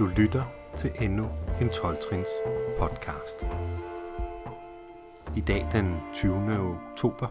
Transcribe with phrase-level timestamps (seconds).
[0.00, 0.44] Du lytter
[0.76, 1.28] til endnu
[1.60, 2.28] en 12-trins
[2.78, 3.46] podcast.
[5.36, 6.34] I dag den 20.
[6.92, 7.26] oktober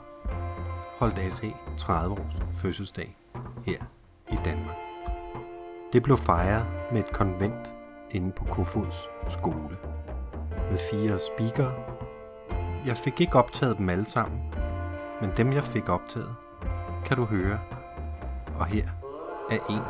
[1.00, 1.42] holdt AC
[1.78, 3.18] 30 års fødselsdag
[3.66, 3.84] her
[4.32, 4.76] i Danmark.
[5.94, 7.74] Det blev fejret med et konvent
[8.12, 9.78] inde på Kofods skole
[10.72, 11.74] med fire speakere.
[12.86, 14.42] Jeg fik ikke optaget dem alle sammen,
[15.22, 16.36] men dem jeg fik optaget,
[17.06, 17.60] kan du høre.
[18.60, 18.88] Og her
[19.52, 19.82] er en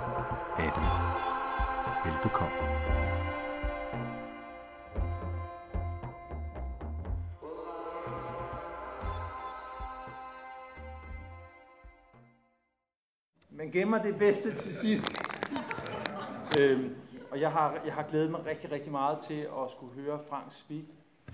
[0.58, 1.29] af dem.
[2.06, 2.58] Velbekomme.
[13.50, 15.08] Man gemmer det bedste til sidst.
[16.62, 16.96] øhm,
[17.32, 20.52] og jeg har, jeg har glædet mig rigtig, rigtig meget til at skulle høre Frank
[20.52, 20.84] speak,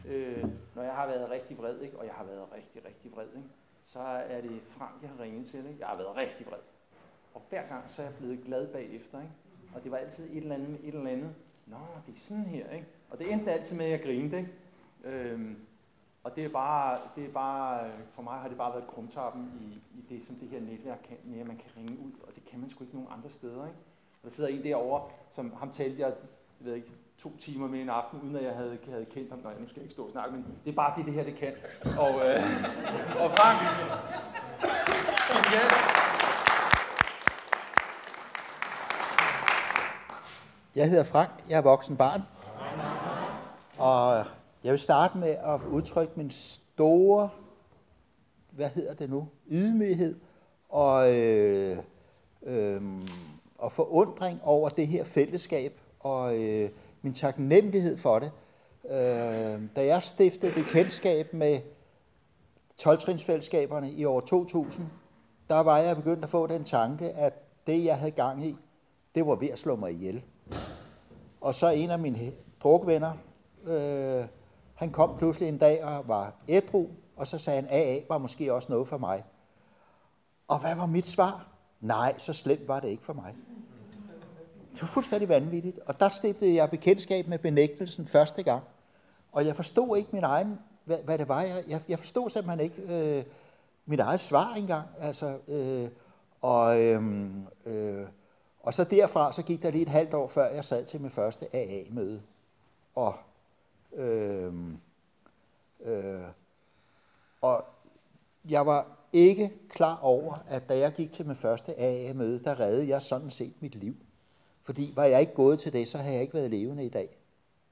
[0.08, 0.44] øh,
[0.76, 1.98] når jeg har været rigtig vred, ikke?
[1.98, 3.50] og jeg har været rigtig, rigtig vred, ikke?
[3.86, 5.60] så er det Frank, jeg har ringet til.
[5.60, 5.76] Ikke?
[5.80, 6.60] Jeg har været rigtig vred.
[7.34, 9.22] Og hver gang så er jeg blevet glad bagefter.
[9.22, 9.34] Ikke?
[9.76, 11.36] Og det var altid et eller andet med et eller andet.
[11.66, 12.70] Nå, det er sådan her.
[12.70, 12.86] Ikke?
[13.10, 14.38] Og det endte altid med, at jeg grinede.
[14.38, 14.52] Ikke?
[15.04, 15.58] Øhm,
[16.24, 20.00] og det er bare, det er bare, for mig har det bare været krumtappen i,
[20.00, 22.46] i det, som det her netværk kan, med at man kan ringe ud, og det
[22.46, 23.66] kan man sgu ikke nogen andre steder.
[23.66, 23.78] Ikke?
[24.24, 26.14] Og der sidder en derovre, som ham talte jeg,
[26.60, 29.40] jeg ved ikke, to timer med en aften, uden at jeg havde, havde kendt ham.
[29.40, 31.24] Nej, nu skal jeg ikke stå og snakke, men det er bare det, det her
[31.24, 31.54] det kan.
[32.00, 32.44] Og, øh,
[33.24, 33.60] og Frank,
[35.54, 36.05] yes.
[40.76, 42.22] Jeg hedder Frank, jeg er voksen barn.
[43.78, 44.26] Og
[44.64, 47.30] jeg vil starte med at udtrykke min store,
[48.52, 50.16] hvad hedder det nu, ydmyghed
[50.70, 51.78] og, øh,
[52.44, 52.82] øh,
[53.58, 56.70] og forundring over det her fællesskab og øh,
[57.02, 58.32] min taknemmelighed for det.
[58.90, 61.60] Øh, da jeg stiftede bekendtskab med
[62.82, 64.86] 12-trinsfællesskaberne i år 2000,
[65.50, 67.34] der var jeg begyndt at få den tanke, at
[67.68, 68.56] det jeg havde gang i,
[69.16, 70.24] det var ved at slå mig ihjel.
[71.42, 72.32] Og så en af mine
[72.64, 73.14] drukvenner,
[73.66, 74.26] øh,
[74.76, 78.54] han kom pludselig en dag og var ædru, og så sagde han, AA var måske
[78.54, 79.24] også noget for mig.
[80.48, 81.48] Og hvad var mit svar?
[81.82, 83.36] Nej, så slemt var det ikke for mig.
[84.74, 85.80] Det var fuldstændig vanvittigt.
[85.86, 88.64] Og der stiftede jeg bekendtskab med benægtelsen første gang.
[89.32, 91.42] Og jeg forstod ikke min egen, hvad, hvad det var.
[91.42, 93.24] Jeg, jeg, jeg forstod simpelthen ikke øh,
[93.86, 94.88] mit eget svar engang.
[95.00, 95.90] Altså, øh,
[96.42, 98.08] og, øhm, øh, øh,
[98.66, 101.12] og så derfra, så gik der lige et halvt år, før jeg sad til min
[101.12, 102.22] første AA-møde.
[102.96, 103.16] Og,
[103.94, 104.54] øh,
[105.84, 106.22] øh,
[107.42, 107.66] og
[108.50, 112.88] jeg var ikke klar over, at da jeg gik til min første AA-møde, der reddede
[112.88, 113.96] jeg sådan set mit liv.
[114.64, 117.18] Fordi var jeg ikke gået til det, så havde jeg ikke været levende i dag.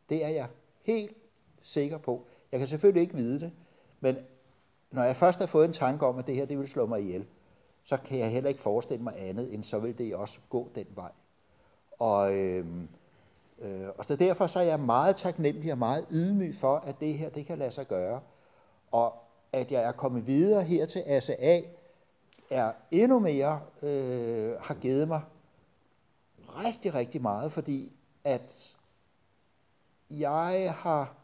[0.09, 0.48] Det er jeg
[0.84, 1.18] helt
[1.62, 2.26] sikker på.
[2.52, 3.52] Jeg kan selvfølgelig ikke vide det,
[4.00, 4.18] men
[4.92, 7.02] når jeg først har fået en tanke om, at det her det vil slå mig
[7.02, 7.26] ihjel,
[7.84, 10.86] så kan jeg heller ikke forestille mig andet, end så vil det også gå den
[10.96, 11.12] vej.
[12.00, 12.66] Og, øh,
[13.60, 17.14] øh, og så derfor så er jeg meget taknemmelig og meget ydmyg for, at det
[17.14, 18.22] her det kan lade sig gøre.
[18.92, 19.14] Og
[19.54, 21.62] at jeg er kommet videre her til ASA,
[22.50, 25.22] er endnu mere, øh, har givet mig
[26.48, 27.92] rigtig, rigtig meget, fordi
[28.24, 28.78] at
[30.10, 31.16] jeg har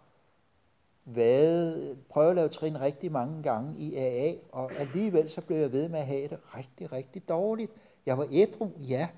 [1.15, 5.71] været, prøvet at lave trin rigtig mange gange i AA, og alligevel så blev jeg
[5.71, 7.71] ved med at have det rigtig, rigtig dårligt.
[8.05, 9.09] Jeg var ædru, ja,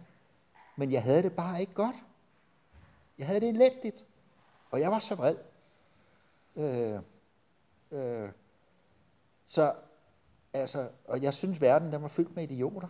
[0.75, 1.95] men jeg havde det bare ikke godt.
[3.17, 4.05] Jeg havde det elendigt,
[4.71, 5.35] og jeg var så vred.
[6.55, 6.99] Øh,
[7.91, 8.29] øh,
[9.47, 9.73] så,
[10.53, 12.87] altså, og jeg synes, verden den var fyldt med idioter.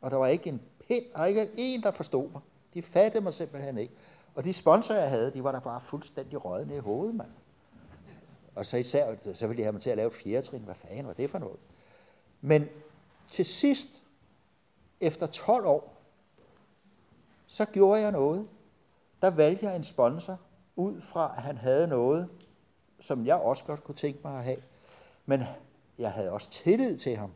[0.00, 2.40] Og der var ikke en pind, og ikke en, der forstod mig.
[2.74, 3.94] De fattede mig simpelthen ikke.
[4.34, 7.30] Og de sponsorer, jeg havde, de var der bare fuldstændig rødne i hovedet, mand.
[8.54, 10.62] Og så især, så ville de have mig til at lave et fjerde trin.
[10.62, 11.58] Hvad fanden var det for noget?
[12.40, 12.68] Men
[13.30, 14.04] til sidst,
[15.00, 15.96] efter 12 år,
[17.46, 18.48] så gjorde jeg noget.
[19.22, 20.40] Der valgte jeg en sponsor,
[20.76, 22.28] ud fra at han havde noget,
[23.00, 24.62] som jeg også godt kunne tænke mig at have.
[25.26, 25.42] Men
[25.98, 27.32] jeg havde også tillid til ham.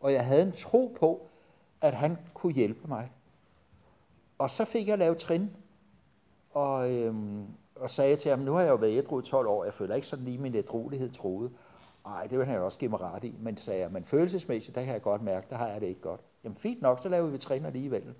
[0.00, 1.28] Og jeg havde en tro på,
[1.80, 3.10] at han kunne hjælpe mig.
[4.38, 5.56] Og så fik jeg lavet trin,
[6.50, 7.46] og, øhm,
[7.80, 9.94] og sagde til ham, nu har jeg jo været ædru i 12 år, jeg føler
[9.94, 11.50] ikke sådan lige min ædruelighed troede.
[12.04, 14.74] Nej, det vil han jo også give mig ret i, men sagde jeg, men følelsesmæssigt,
[14.74, 16.20] der kan jeg godt mærke, der har jeg det ikke godt.
[16.44, 18.14] Jamen fint nok, så laver vi trin alligevel.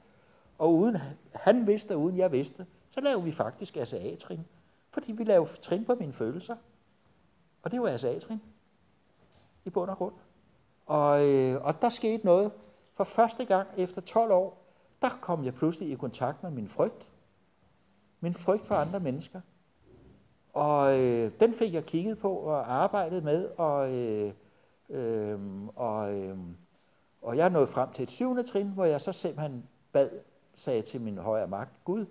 [0.58, 0.96] Og uden
[1.32, 4.46] han vidste, og uden jeg vidste, så lavede vi faktisk ASA-trin.
[4.90, 6.56] Fordi vi lavede trin på mine følelser.
[7.62, 8.40] Og det var ASA-trin.
[9.64, 10.14] I bund og grund.
[10.86, 12.52] Og, øh, og der skete noget.
[12.94, 14.64] For første gang efter 12 år,
[15.02, 17.10] der kom jeg pludselig i kontakt med min frygt.
[18.20, 19.40] Min frygt for andre mennesker.
[20.52, 24.32] Og øh, den fik jeg kigget på og arbejdet med, og, øh,
[24.88, 26.38] øh, og, øh,
[27.22, 30.10] og jeg nåede frem til et syvende trin, hvor jeg så simpelthen bad,
[30.54, 32.06] sagde til min højre magt, Gud,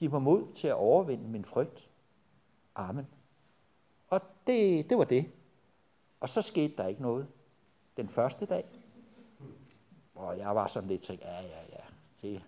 [0.00, 1.90] Giv mig mod til at overvinde min frygt.
[2.74, 3.06] Amen.
[4.08, 5.30] Og det, det var det.
[6.20, 7.26] Og så skete der ikke noget
[7.96, 8.64] den første dag.
[10.14, 11.84] Og jeg var sådan lidt tænkt, ja, ja, ja,
[12.22, 12.42] det,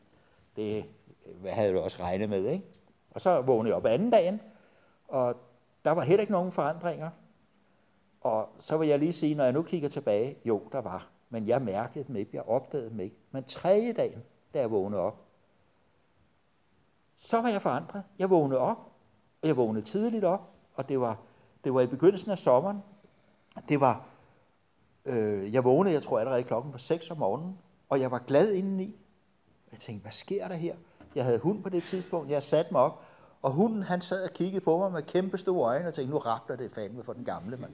[0.57, 0.85] det
[1.47, 2.65] havde du også regnet med, ikke?
[3.11, 4.41] Og så vågnede jeg op anden dagen,
[5.09, 5.37] og
[5.85, 7.11] der var heller ikke nogen forandringer.
[8.21, 11.09] Og så vil jeg lige sige, når jeg nu kigger tilbage, jo, der var.
[11.31, 13.17] Men jeg mærkede dem ikke, jeg opdagede dem ikke.
[13.31, 14.23] Men tredje dagen,
[14.55, 15.25] da jeg vågnede op,
[17.17, 18.05] så var jeg forandret.
[18.19, 18.79] Jeg vågnede op,
[19.43, 21.19] og jeg vågnede tidligt op, og det var,
[21.65, 22.83] det var i begyndelsen af sommeren.
[23.69, 24.07] Det var,
[25.05, 27.59] øh, jeg vågnede, jeg tror allerede klokken var 6 om morgenen,
[27.89, 28.97] og jeg var glad indeni.
[29.73, 30.77] Jeg tænkte, hvad sker der her?
[31.15, 33.03] Jeg havde hund på det tidspunkt, jeg satte mig op,
[33.43, 36.19] og hunden han sad og kiggede på mig med kæmpe store øjne og tænkte, nu
[36.19, 37.73] rappler det fandme for den gamle mand.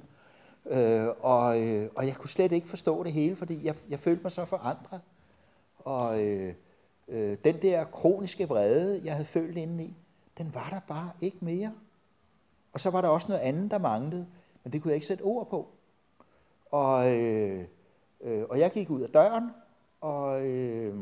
[0.67, 4.23] Øh, og, øh, og jeg kunne slet ikke forstå det hele, fordi jeg, jeg følte
[4.23, 5.01] mig så forandret.
[5.79, 6.55] Og øh,
[7.09, 9.97] øh, den der kroniske vrede, jeg havde følt indeni,
[10.39, 11.73] den var der bare ikke mere.
[12.73, 14.27] Og så var der også noget andet, der manglede,
[14.65, 15.69] men det kunne jeg ikke sætte ord på.
[16.71, 17.65] Og, øh,
[18.21, 19.51] øh, og jeg gik ud af døren
[20.01, 20.95] og, øh,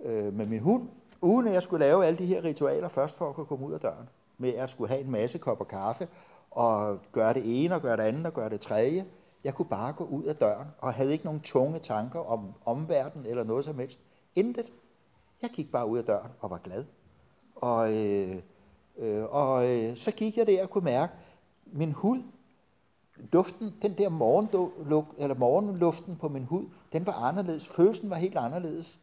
[0.00, 0.88] øh, med min hund,
[1.26, 3.72] uden at jeg skulle lave alle de her ritualer først for at kunne komme ud
[3.72, 4.08] af døren.
[4.38, 6.08] Med at skulle have en masse kopper kaffe,
[6.50, 9.06] og gøre det ene, og gøre det andet, og gøre det tredje.
[9.44, 13.26] Jeg kunne bare gå ud af døren, og havde ikke nogen tunge tanker om omverdenen
[13.26, 14.00] eller noget som helst.
[14.34, 14.72] Intet.
[15.42, 16.84] Jeg gik bare ud af døren og var glad.
[17.56, 18.36] Og, øh,
[18.98, 21.12] øh, og øh, så gik jeg der og kunne mærke,
[21.66, 22.22] min hud,
[23.32, 27.68] duften, den der morgenluft, eller morgenluften på min hud, den var anderledes.
[27.68, 29.00] Følelsen var helt anderledes.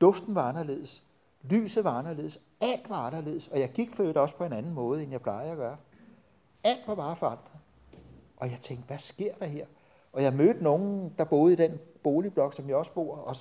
[0.00, 1.02] Duften var anderledes.
[1.50, 2.40] Lyset var anderledes.
[2.60, 3.48] Alt var anderledes.
[3.48, 5.76] Og jeg gik for også på en anden måde, end jeg plejer at gøre.
[6.64, 7.52] Alt var bare forandret.
[8.36, 9.66] Og jeg tænkte, hvad sker der her?
[10.12, 13.36] Og jeg mødte nogen, der boede i den boligblok, som jeg også bor, og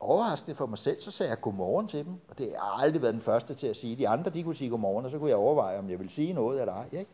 [0.00, 2.14] overraskende for mig selv, så sagde jeg godmorgen til dem.
[2.28, 3.96] Og det har aldrig været den første til at sige.
[3.96, 6.32] De andre, de kunne sige godmorgen, og så kunne jeg overveje, om jeg ville sige
[6.32, 6.88] noget eller ej.
[6.92, 7.10] Ikke?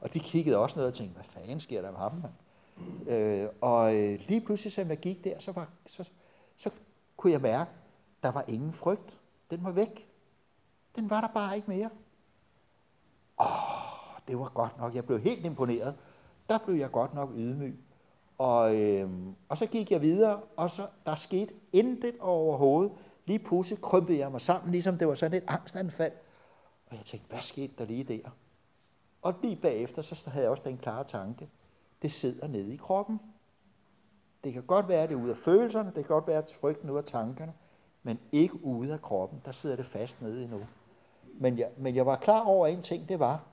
[0.00, 2.32] Og de kiggede også ned og tænkte, hvad fanden sker der med ham, mand?
[3.08, 6.10] Øh, og øh, lige pludselig, som jeg gik der, så, var, så,
[6.56, 6.70] så
[7.16, 7.70] kunne jeg mærke,
[8.22, 9.18] der var ingen frygt.
[9.50, 10.08] Den var væk.
[10.96, 11.90] Den var der bare ikke mere.
[13.40, 14.94] Åh, det var godt nok.
[14.94, 15.94] Jeg blev helt imponeret.
[16.48, 17.78] Der blev jeg godt nok ydmyg.
[18.38, 22.92] Og, øhm, og så gik jeg videre, og så der skete intet overhovedet.
[23.26, 26.12] Lige pludselig krympede jeg mig sammen, ligesom det var sådan et angstanfald.
[26.86, 28.30] Og jeg tænkte, hvad skete der lige der?
[29.22, 31.48] Og lige bagefter, så havde jeg også den klare tanke,
[32.02, 33.20] det sidder nede i kroppen.
[34.44, 36.52] Det kan godt være, at det er ud af følelserne, det kan godt være, at
[36.60, 37.52] frygten er ud af tankerne,
[38.06, 39.42] men ikke ude af kroppen.
[39.44, 40.66] Der sidder det fast nede endnu.
[41.34, 43.44] Men jeg, men jeg var klar over en ting, det var,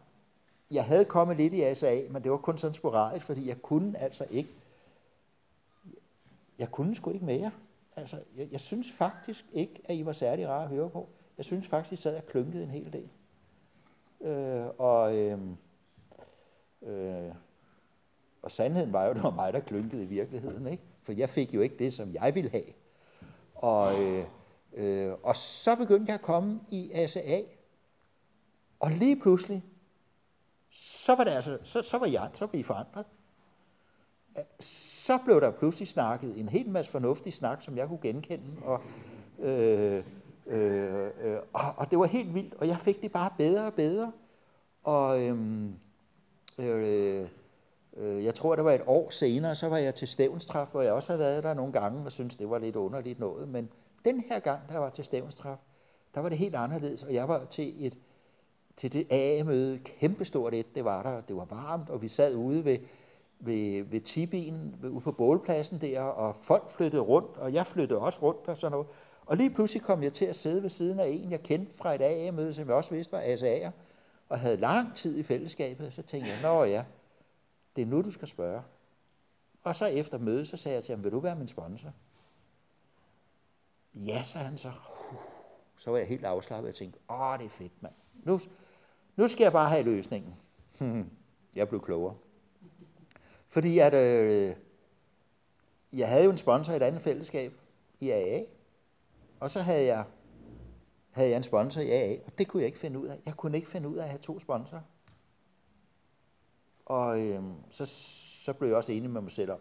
[0.72, 3.98] jeg havde kommet lidt i ASA, men det var kun sådan sporadisk, fordi jeg kunne
[3.98, 4.50] altså ikke,
[6.60, 7.52] jeg kunne sgu ikke mere.
[7.96, 11.10] Altså, jeg, jeg synes faktisk ikke, at I var særlig rare at høre på.
[11.38, 13.10] Jeg synes faktisk, I sad og klynkede en hel del.
[14.28, 15.40] Øh, og, øh,
[16.82, 17.34] øh,
[18.42, 20.68] og sandheden var jo, at det var mig, der klynkede i virkeligheden.
[20.68, 20.84] Ikke?
[21.04, 22.74] For jeg fik jo ikke det, som jeg ville have.
[23.56, 24.26] Og, øh,
[24.74, 27.42] øh, og så begyndte jeg at komme i ASA.
[28.80, 29.64] Og lige pludselig,
[30.72, 33.06] så var, det altså, så, så var jeg, så var I forandret.
[34.60, 38.46] Så blev der pludselig snakket en hel masse fornuftig snak, som jeg kunne genkende.
[38.62, 38.82] Og,
[39.40, 40.04] øh,
[40.48, 43.74] øh, øh, og, og det var helt vildt, og jeg fik det bare bedre og
[43.74, 44.12] bedre.
[44.84, 45.38] Og øh,
[46.58, 47.28] øh,
[47.98, 50.94] øh, jeg tror, det var et år senere, så var jeg til stævnstræf, hvor jeg
[50.94, 53.48] også havde været der nogle gange, og syntes, det var lidt underligt noget.
[53.48, 53.70] Men
[54.06, 55.58] den her gang, der var til stævnstraf,
[56.16, 57.98] der var det helt anderledes, og jeg var til et
[58.78, 62.66] til det A-møde, kæmpestort et, det var der, det var varmt, og vi sad ude
[62.66, 62.78] ved,
[63.40, 68.20] ved, ved Tibien, ude på bålpladsen der, og folk flyttede rundt, og jeg flyttede også
[68.22, 68.88] rundt og sådan noget.
[69.26, 71.96] Og lige pludselig kom jeg til at sidde ved siden af en, jeg kendte fra
[71.96, 73.72] et A-møde, som jeg også vidste var ASA'er,
[74.30, 76.84] og havde lang tid i fællesskabet, og så tænkte jeg, nå ja,
[77.76, 78.62] det er nu, du skal spørge.
[79.64, 81.90] Og så efter mødet, så sagde jeg til ham, vil du være min sponsor?
[83.96, 84.72] Ja, sagde han så.
[85.76, 87.94] Så var jeg helt afslappet og tænkte, åh, det er fedt, mand.
[88.14, 88.40] Nu,
[89.16, 90.36] nu skal jeg bare have løsningen.
[91.56, 92.16] jeg blev klogere.
[93.48, 94.56] Fordi at, øh,
[95.94, 97.54] jeg havde jo en sponsor i et andet fællesskab
[98.00, 98.44] i AA,
[99.40, 100.06] og så havde jeg,
[101.12, 103.20] havde jeg en sponsor i AA, og det kunne jeg ikke finde ud af.
[103.26, 104.82] Jeg kunne ikke finde ud af at have to sponsorer.
[106.86, 107.86] Og øh, så,
[108.44, 109.60] så blev jeg også enig med mig selv om,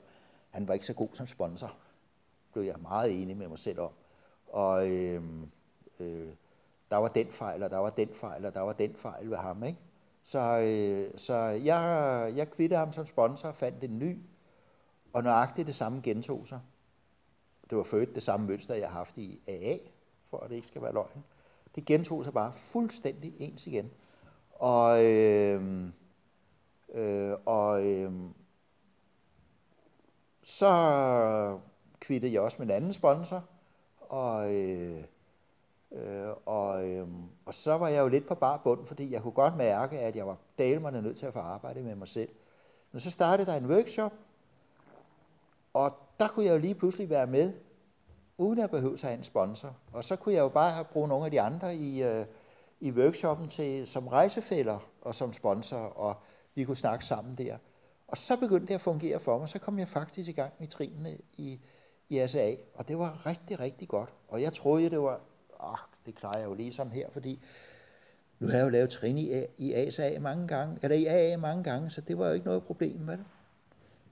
[0.51, 1.77] han var ikke så god som sponsor.
[2.53, 3.91] Blev jeg meget enig med mig selv om.
[4.53, 5.23] Og øh,
[6.01, 6.29] øh,
[6.91, 9.37] der var den fejl, og der var den fejl, og der var den fejl ved
[9.37, 9.65] ham.
[9.65, 9.79] Ikke?
[10.23, 14.19] Så, øh, så jeg, jeg kvittede ham som sponsor og fandt en ny,
[15.13, 16.61] og nøjagtigt det samme gentog sig.
[17.71, 19.77] Det var født det samme mønster, jeg har haft i AA,
[20.25, 21.25] for at det ikke skal være løgn.
[21.75, 23.91] Det gentog sig bare fuldstændig ens igen.
[24.51, 25.89] Og, øh,
[26.95, 28.13] øh, og øh,
[30.43, 31.59] så
[32.01, 33.45] kvittede jeg også med en anden sponsor,
[34.13, 35.05] og, øh,
[35.93, 37.09] øh, og, øh,
[37.47, 40.17] og så var jeg jo lidt på bar bund, fordi jeg kunne godt mærke, at
[40.17, 42.29] jeg var dalmerne nødt til at få arbejde med mig selv.
[42.93, 44.13] Men så startede der en workshop,
[45.75, 47.53] og der kunne jeg jo lige pludselig være med,
[48.39, 49.77] uden at behøve at have en sponsor.
[49.93, 52.25] Og så kunne jeg jo bare bruge nogle af de andre i, øh,
[52.81, 56.15] i workshoppen til, som rejsefælder og som sponsor, og
[56.55, 57.57] vi kunne snakke sammen der.
[58.09, 59.49] Og så begyndte det at fungere for mig.
[59.49, 61.61] Så kom jeg faktisk i gang med trinene i,
[62.09, 64.11] i ASA, og det var rigtig, rigtig godt.
[64.29, 65.21] Og jeg troede, det var,
[65.61, 67.41] ah, det klarer jeg jo lige her, fordi
[68.39, 71.65] nu har jeg jo lavet trin i, i ASA mange gange, eller i AA mange
[71.65, 73.25] gange, så det var jo ikke noget problem med det.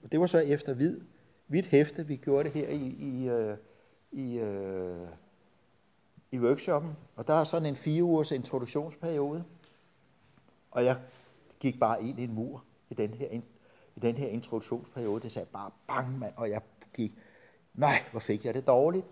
[0.03, 1.01] Og det var så efter hvid,
[1.47, 3.57] hvidt hæfte, vi gjorde det her i, i, øh,
[4.11, 4.41] i, i,
[6.31, 6.91] i workshoppen.
[7.15, 9.43] Og der er sådan en fire ugers introduktionsperiode,
[10.71, 11.01] og jeg
[11.59, 13.27] gik bare ind i en mur i den her,
[13.95, 15.21] i den her introduktionsperiode.
[15.21, 16.61] Det sagde bare bang, mand, og jeg
[16.93, 17.13] gik,
[17.73, 19.05] nej, hvor fik jeg det dårligt.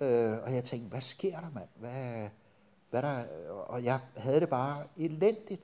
[0.00, 1.68] Øh, og jeg tænkte, hvad sker der, mand?
[1.74, 2.28] Hvad,
[2.90, 3.20] hvad der?
[3.20, 5.62] Øh, og jeg havde det bare elendigt.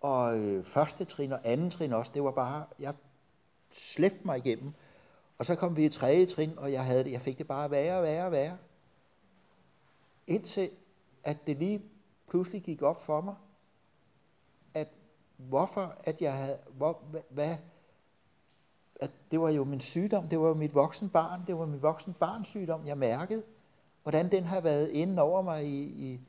[0.00, 2.94] Og øh, første trin og anden trin også, det var bare, jeg
[3.72, 4.72] slæbte mig igennem.
[5.38, 7.70] Og så kom vi i tredje trin, og jeg, havde det, jeg fik det bare
[7.70, 8.58] værre og værre og værre.
[10.26, 10.70] Indtil
[11.24, 11.82] at det lige
[12.28, 13.34] pludselig gik op for mig,
[14.74, 14.88] at
[15.36, 17.56] hvorfor at jeg havde, hvor, hvad,
[19.02, 21.82] at det var jo min sygdom, det var jo mit voksen barn, det var min
[21.82, 23.42] voksen barns sygdom, jeg mærkede,
[24.02, 26.20] hvordan den har været inde over mig i, i,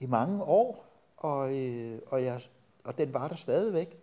[0.00, 2.40] i mange år, og, øh, og, jeg,
[2.84, 3.98] og den var der stadigvæk.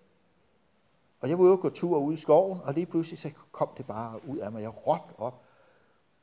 [1.22, 3.70] Og jeg var ude og gå tur ud i skoven, og lige pludselig så kom
[3.78, 4.62] det bare ud af mig.
[4.62, 5.42] Jeg råbte op,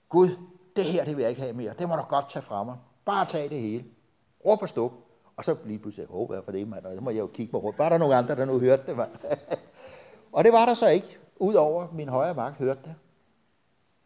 [0.09, 0.29] Gud,
[0.77, 1.75] det her det vil jeg ikke have mere.
[1.79, 2.77] Det må du godt tage fra mig.
[3.05, 3.85] Bare tag det hele.
[4.47, 4.93] Råb og stå.
[5.37, 6.85] Og så lige pludselig, jeg håber på det, mand.
[6.85, 7.79] Og så må jeg jo kigge mig rundt.
[7.79, 9.11] Var der nogen andre, der nu hørte det, mand?
[10.33, 11.20] og det var der så ikke.
[11.41, 12.95] Udover min højre magt hørte det.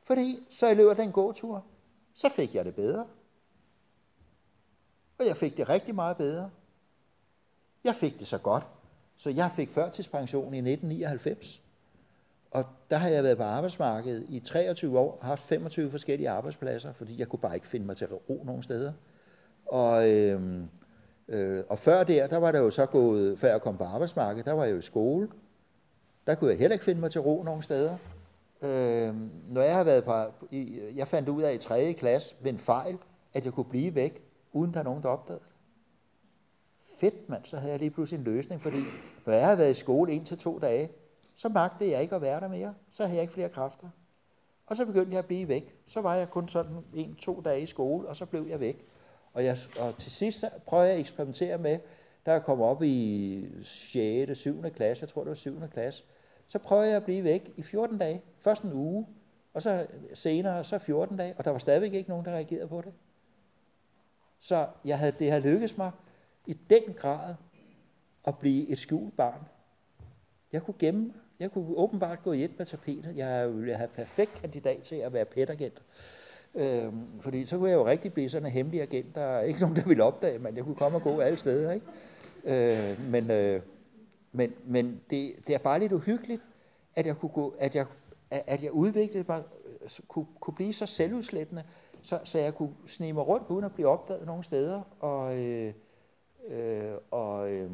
[0.03, 1.65] Fordi så i løbet af den gåtur,
[2.15, 3.07] så fik jeg det bedre.
[5.19, 6.51] Og jeg fik det rigtig meget bedre.
[7.85, 8.67] Jeg fik det så godt,
[9.17, 11.63] så jeg fik førtidspension i 1999.
[12.51, 17.19] Og der har jeg været på arbejdsmarkedet i 23 år, haft 25 forskellige arbejdspladser, fordi
[17.19, 18.93] jeg kunne bare ikke finde mig til ro nogen steder.
[19.67, 20.63] Og, øh,
[21.29, 24.47] øh, og før der, der var det jo så gået, før jeg kom på arbejdsmarkedet,
[24.47, 25.29] der var jeg jo i skole.
[26.27, 27.97] Der kunne jeg heller ikke finde mig til ro nogen steder.
[28.63, 29.15] Øh,
[29.49, 30.13] når jeg har været på,
[30.95, 31.93] jeg fandt ud af i 3.
[31.93, 32.99] klasse ved en fejl,
[33.35, 35.51] at jeg kunne blive væk, uden der er nogen, der opdagede det.
[37.01, 38.81] Fedt, mand, så havde jeg lige pludselig en løsning, fordi
[39.27, 40.91] når jeg har været i skole en til to dage,
[41.37, 42.75] så magtede jeg ikke at være der mere.
[42.93, 43.89] Så havde jeg ikke flere kræfter.
[44.67, 45.75] Og så begyndte jeg at blive væk.
[45.87, 48.87] Så var jeg kun sådan en-to dage i skole, og så blev jeg væk.
[49.33, 51.79] Og, jeg, og til sidst så prøvede jeg at eksperimentere med,
[52.27, 54.39] da jeg kom op i 6.
[54.39, 54.63] 7.
[54.63, 55.61] klasse, jeg tror det var 7.
[55.73, 56.05] klasse,
[56.49, 58.23] så prøvede jeg at blive væk i 14 dage.
[58.39, 59.07] Først en uge,
[59.55, 62.81] og så senere så 14 dage, og der var stadigvæk ikke nogen, der reagerede på
[62.81, 62.93] det.
[64.41, 65.91] Så jeg havde, det har lykkedes mig
[66.47, 67.35] i den grad
[68.25, 69.41] at blive et skjult barn.
[70.53, 73.17] Jeg kunne gemme jeg kunne åbenbart gå i et med tapetet.
[73.17, 75.83] Jeg ville have perfekt kandidat til at være petagent.
[76.55, 79.61] Øhm, fordi så kunne jeg jo rigtig blive sådan en hemmelig agent, der er ikke
[79.61, 81.73] nogen, der ville opdage, men jeg kunne komme og gå alle steder.
[81.73, 81.87] Ikke?
[82.45, 83.61] Øh, men øh,
[84.35, 86.43] men, men det, det er bare lidt uhyggeligt,
[86.95, 87.87] at jeg, kunne gå, at jeg,
[88.31, 89.43] at jeg udviklede mig,
[90.09, 91.65] kunne, kunne blive så selvudslættende,
[92.03, 94.83] så, så jeg kunne snige mig rundt uden at blive opdaget nogen steder.
[95.01, 95.75] Og, øh,
[96.49, 97.71] øh, og, øh,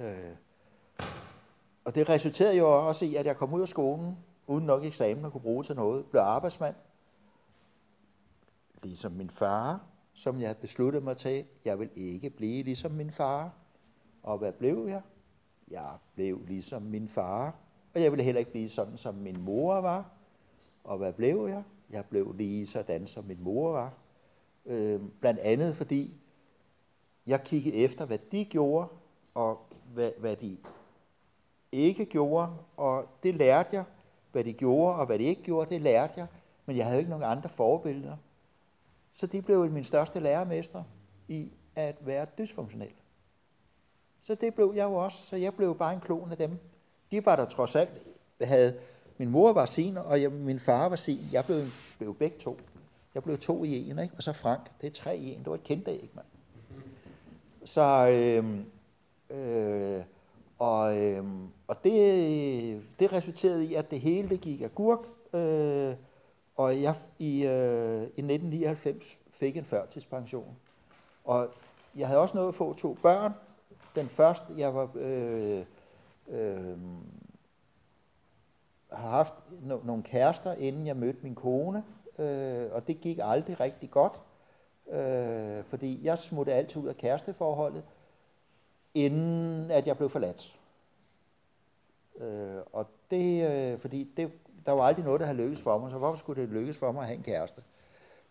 [0.00, 0.36] øh,
[1.84, 5.24] og det resulterede jo også i, at jeg kom ud af skolen, uden nok eksamen
[5.24, 6.74] at kunne bruge til noget, blev arbejdsmand.
[8.82, 13.10] Ligesom min far, som jeg havde besluttet mig til, jeg vil ikke blive ligesom min
[13.10, 13.61] far.
[14.22, 15.02] Og hvad blev jeg?
[15.70, 17.54] Jeg blev ligesom min far,
[17.94, 20.10] og jeg ville heller ikke blive sådan, som min mor var.
[20.84, 21.62] Og hvad blev jeg?
[21.90, 23.94] Jeg blev lige sådan, som min mor var.
[24.66, 26.14] Øh, blandt andet fordi,
[27.26, 28.88] jeg kiggede efter, hvad de gjorde,
[29.34, 29.58] og
[29.94, 30.56] hvad, hvad de
[31.72, 33.84] ikke gjorde, og det lærte jeg.
[34.32, 36.26] Hvad de gjorde, og hvad de ikke gjorde, det lærte jeg.
[36.66, 38.16] Men jeg havde ikke nogen andre forbilleder.
[39.14, 40.84] Så de blev min største lærermester
[41.28, 42.92] i at være dysfunktionel.
[44.22, 46.58] Så det blev jeg jo også, så jeg blev bare en klon af dem.
[47.10, 47.90] De var der trods alt,
[48.40, 48.74] havde,
[49.18, 51.20] min mor var sin, og jeg, min far var sin.
[51.32, 51.66] Jeg blev,
[51.98, 52.58] blev begge to.
[53.14, 54.14] Jeg blev to i en, ikke?
[54.16, 55.38] og så Frank, det er tre i en.
[55.38, 56.26] Det var et kendt ikke, mand.
[57.64, 58.58] Så, øh,
[59.30, 60.04] øh,
[60.58, 61.24] og, øh,
[61.66, 64.98] og det, det resulterede i, at det hele det gik af gurk,
[65.34, 65.94] øh,
[66.56, 70.56] og jeg i, øh, i 1999 fik en førtidspension.
[71.24, 71.48] Og
[71.96, 73.32] jeg havde også nået at få to børn.
[73.96, 75.64] Den første, jeg var, øh,
[76.28, 76.78] øh,
[78.92, 81.84] har haft no- nogle kærester, inden jeg mødte min kone,
[82.18, 84.20] øh, og det gik aldrig rigtig godt,
[84.90, 87.84] øh, fordi jeg smuttede altid ud af kæresteforholdet,
[88.94, 90.58] inden at jeg blev forladt.
[92.20, 94.32] Øh, og det, øh, fordi det,
[94.66, 96.92] der var aldrig noget, der havde lykkes for mig, så hvorfor skulle det lykkes for
[96.92, 97.62] mig at have en kæreste?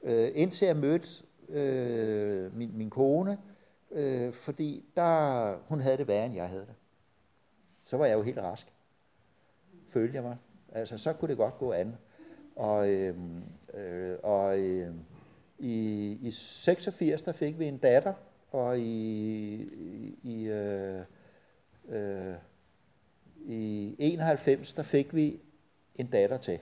[0.04, 1.10] Øh, indtil jeg mødte
[1.50, 3.38] øh, min, min kone,
[3.92, 6.76] øh, fordi der, hun havde det værre, end jeg havde det.
[7.86, 8.74] Så var jeg jo helt rask,
[9.90, 10.38] følte jeg mig.
[10.72, 11.98] Altså, så kunne det godt gå an.
[12.56, 13.16] Og, øh,
[13.74, 14.94] øh, og øh,
[15.60, 18.14] i, i 86, der fik vi en datter,
[18.52, 19.54] og i,
[20.24, 21.02] i, øh,
[21.90, 22.36] øh,
[23.46, 25.40] i 91, der fik vi
[25.96, 26.60] en datter til.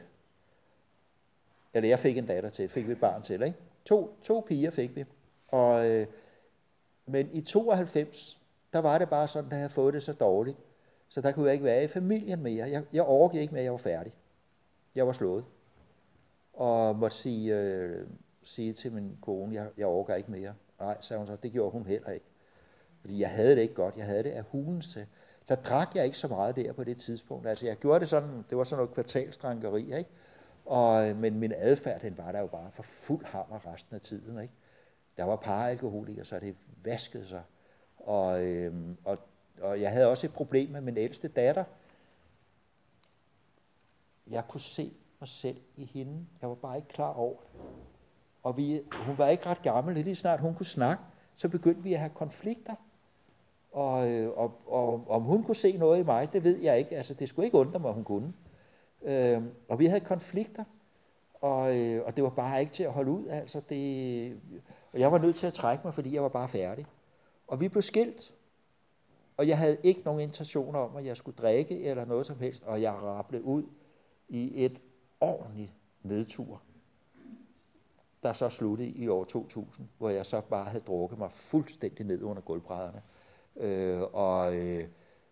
[1.73, 3.57] Eller jeg fik en datter til, fik vi et barn til, ikke?
[3.85, 5.05] To, to piger fik vi.
[5.47, 6.07] Og, øh,
[7.09, 8.41] men i 92,
[8.73, 10.57] der var det bare sådan, at jeg havde fået det så dårligt,
[11.07, 12.69] så der kunne jeg ikke være i familien mere.
[12.69, 14.13] Jeg, jeg overgik ikke mere, jeg var færdig.
[14.95, 15.45] Jeg var slået.
[16.53, 18.07] Og måtte sige, øh,
[18.43, 20.53] sige til min kone, jeg, jeg overgår ikke mere.
[20.79, 22.25] Nej, sagde hun så, det gjorde hun heller ikke.
[23.01, 25.05] Fordi jeg havde det ikke godt, jeg havde det af hulens til.
[25.47, 27.47] Der drak jeg ikke så meget der på det tidspunkt.
[27.47, 30.09] Altså jeg gjorde det sådan, det var sådan noget kvartalsdrankeri, ikke?
[30.65, 34.01] Og, øh, men min adfærd, den var der jo bare for fuld hammer resten af
[34.01, 34.53] tiden, ikke?
[35.19, 37.41] Der var paralkoholikere, så det vaskede sig.
[37.97, 39.17] Og, øhm, og,
[39.61, 41.63] og jeg havde også et problem med min ældste datter.
[44.27, 46.25] Jeg kunne se mig selv i hende.
[46.41, 47.61] Jeg var bare ikke klar over det.
[48.43, 51.03] Og vi, hun var ikke ret gammel, lige snart hun kunne snakke,
[51.35, 52.75] så begyndte vi at have konflikter.
[53.71, 56.97] Og, øh, og, og om hun kunne se noget i mig, det ved jeg ikke.
[56.97, 58.33] Altså, det skulle ikke undre mig, hun kunne.
[59.01, 60.63] Øh, og vi havde konflikter,
[61.41, 63.27] og, øh, og det var bare ikke til at holde ud.
[63.27, 64.41] Altså, det,
[64.93, 66.85] og jeg var nødt til at trække mig, fordi jeg var bare færdig.
[67.47, 68.33] Og vi blev skilt,
[69.37, 72.63] og jeg havde ikke nogen intentioner om, at jeg skulle drikke eller noget som helst,
[72.63, 73.63] og jeg rablede ud
[74.29, 74.81] i et
[75.19, 75.73] ordentligt
[76.03, 76.61] nedtur,
[78.23, 82.23] der så sluttede i år 2000, hvor jeg så bare havde drukket mig fuldstændig ned
[82.23, 83.01] under gulvbrædderne,
[83.57, 84.55] øh, og,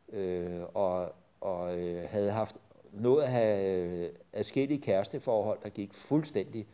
[0.10, 2.56] øh, og, og øh, havde haft
[2.92, 6.68] noget at have øh, adskillige kæresteforhold, der gik fuldstændig.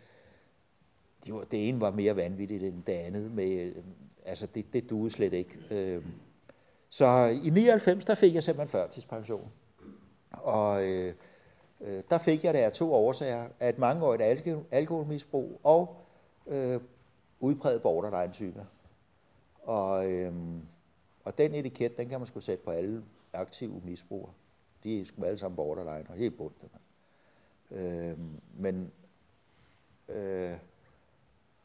[1.25, 3.31] Det, var, det ene var mere vanvittigt end det andet.
[3.31, 3.75] Med, øh,
[4.25, 5.57] altså, det, det duede slet ikke.
[5.71, 6.05] Øh,
[6.89, 9.51] så i 99, der fik jeg simpelthen førtidspension.
[10.31, 11.13] Og øh,
[11.81, 13.47] øh, der fik jeg det af to årsager.
[13.59, 15.95] Af et mangeårigt alkohol, alkoholmisbrug og
[16.47, 16.79] øh,
[17.39, 18.65] udpræget borderline-type.
[19.63, 20.33] Og, øh,
[21.23, 24.31] og den etiket, den kan man sgu sætte på alle aktive misbrugere.
[24.83, 26.69] De er sgu alle sammen borderline og helt bundet.
[27.71, 28.17] Øh,
[28.57, 28.91] men
[30.09, 30.53] øh,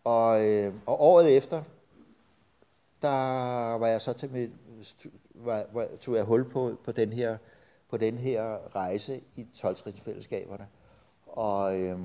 [0.04, 1.62] og, øh, og året efter,
[3.02, 4.50] der var jeg så til mit,
[5.34, 7.38] var, var, tog jeg hul på, på den her
[7.88, 10.68] på den her rejse i 12 fællesskaberne.
[11.26, 11.98] Og, øh,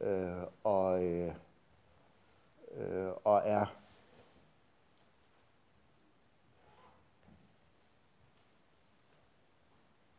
[0.00, 1.34] øh, og, øh,
[2.72, 3.66] øh, og er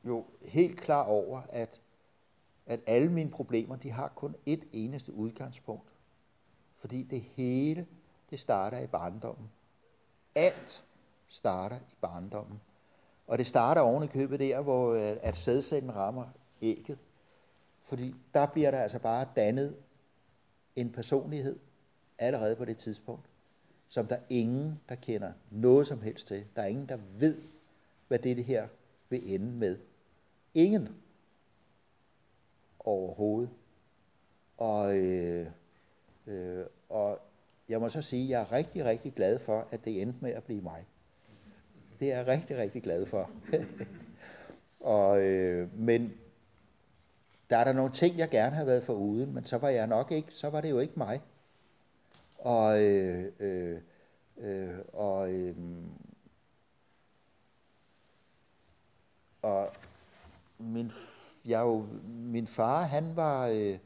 [0.06, 1.82] jo helt klar over, at,
[2.66, 5.93] at alle mine problemer, de har kun et eneste udgangspunkt.
[6.84, 7.88] Fordi det hele,
[8.30, 9.52] det starter i barndommen.
[10.36, 10.84] Alt
[11.28, 12.62] starter i barndommen.
[13.28, 16.26] Og det starter oven i købet der, hvor øh, at sædcellen rammer
[16.62, 16.98] ægget.
[17.84, 19.76] Fordi der bliver der altså bare dannet
[20.76, 21.60] en personlighed
[22.20, 23.26] allerede på det tidspunkt,
[23.88, 26.46] som der ingen, der kender noget som helst til.
[26.56, 27.42] Der er ingen, der ved,
[28.08, 28.68] hvad det her
[29.10, 29.78] vil ende med.
[30.54, 30.90] Ingen
[32.80, 33.50] overhovedet.
[34.58, 35.48] Og, øh,
[36.28, 37.20] øh, og
[37.70, 40.32] jeg må så sige, at jeg er rigtig, rigtig glad for, at det endte med
[40.32, 40.86] at blive mig.
[42.00, 43.30] Det er jeg rigtig, rigtig glad for.
[44.80, 46.14] og, øh, men
[47.50, 49.88] der er der nogle ting, jeg gerne har været for uden, men så var jeg
[49.88, 51.22] nok ikke, så var det jo ikke mig.
[52.38, 53.82] Og, øh, øh,
[54.38, 55.56] øh, og, øh,
[59.42, 59.70] og
[60.58, 60.92] min,
[61.46, 63.78] jeg jo, min far, han var, øh,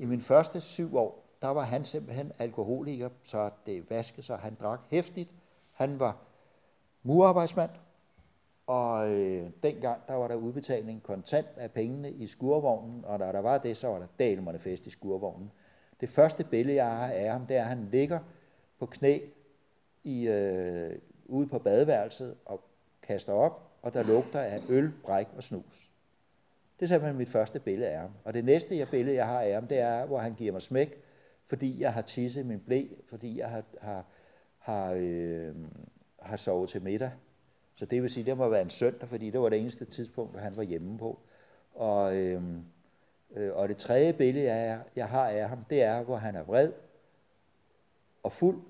[0.00, 4.56] i min første syv år, der var han simpelthen alkoholiker, så det vaskede sig, han
[4.60, 5.34] drak hæftigt.
[5.72, 6.16] Han var
[7.02, 7.70] murarbejdsmand,
[8.66, 13.40] og øh, dengang der var der udbetaling kontant af pengene i skurvognen, og da der
[13.40, 15.50] var det, så var der dalmerne fest i skurvognen.
[16.00, 18.18] Det første billede, jeg har af ham, det er, at han ligger
[18.78, 19.18] på knæ
[20.04, 22.60] i, øh, ude på badeværelset og
[23.02, 25.89] kaster op, og der lugter af øl, bræk og snus.
[26.80, 28.10] Det er simpelthen mit første billede af ham.
[28.24, 30.62] Og det næste jeg billede, jeg har af ham, det er, hvor han giver mig
[30.62, 31.02] smæk
[31.50, 34.04] fordi jeg har tisset min blæ, fordi jeg har, har,
[34.58, 35.54] har, øh,
[36.18, 37.10] har sovet til middag.
[37.74, 40.30] Så det vil sige, det må være en søndag, fordi det var det eneste tidspunkt,
[40.30, 41.18] hvor han var hjemme på.
[41.74, 42.42] Og, øh,
[43.36, 46.42] øh, og det tredje billede, jeg, jeg har af ham, det er, hvor han er
[46.42, 46.72] vred
[48.22, 48.62] og fuld,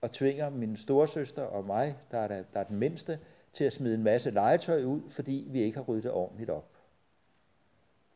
[0.00, 3.18] og tvinger min storesøster og mig, der er, der, der er den mindste,
[3.52, 6.69] til at smide en masse legetøj ud, fordi vi ikke har ryddet det ordentligt op.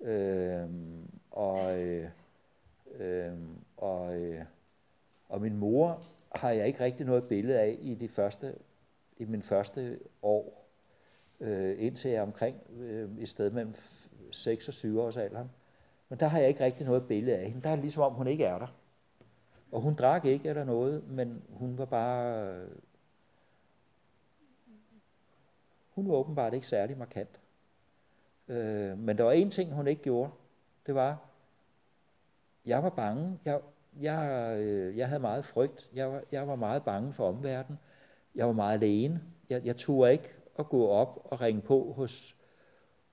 [0.00, 0.68] Øh,
[1.30, 2.08] og, øh,
[2.94, 3.32] øh,
[3.76, 4.44] og, øh,
[5.28, 6.02] og min mor
[6.34, 8.54] har jeg ikke rigtig noget billede af i de første
[9.18, 10.68] i min første år,
[11.40, 13.74] øh, indtil jeg er omkring øh, et sted mellem
[14.30, 15.50] 6 og 7 års alderen.
[16.08, 17.62] Men der har jeg ikke rigtig noget billede af hende.
[17.62, 18.76] Der er ligesom om, hun ikke er der.
[19.72, 22.48] Og hun drak ikke eller noget, men hun var bare...
[22.54, 22.68] Øh,
[25.94, 27.40] hun var åbenbart ikke særlig markant.
[28.48, 30.30] Øh, men der var en ting, hun ikke gjorde.
[30.86, 31.18] Det var,
[32.66, 33.38] jeg var bange.
[33.44, 33.60] Jeg,
[34.00, 35.90] jeg, øh, jeg havde meget frygt.
[35.94, 37.78] Jeg var, jeg var meget bange for omverdenen.
[38.34, 39.22] Jeg var meget alene.
[39.50, 42.36] Jeg, jeg turde ikke at gå op og ringe på hos,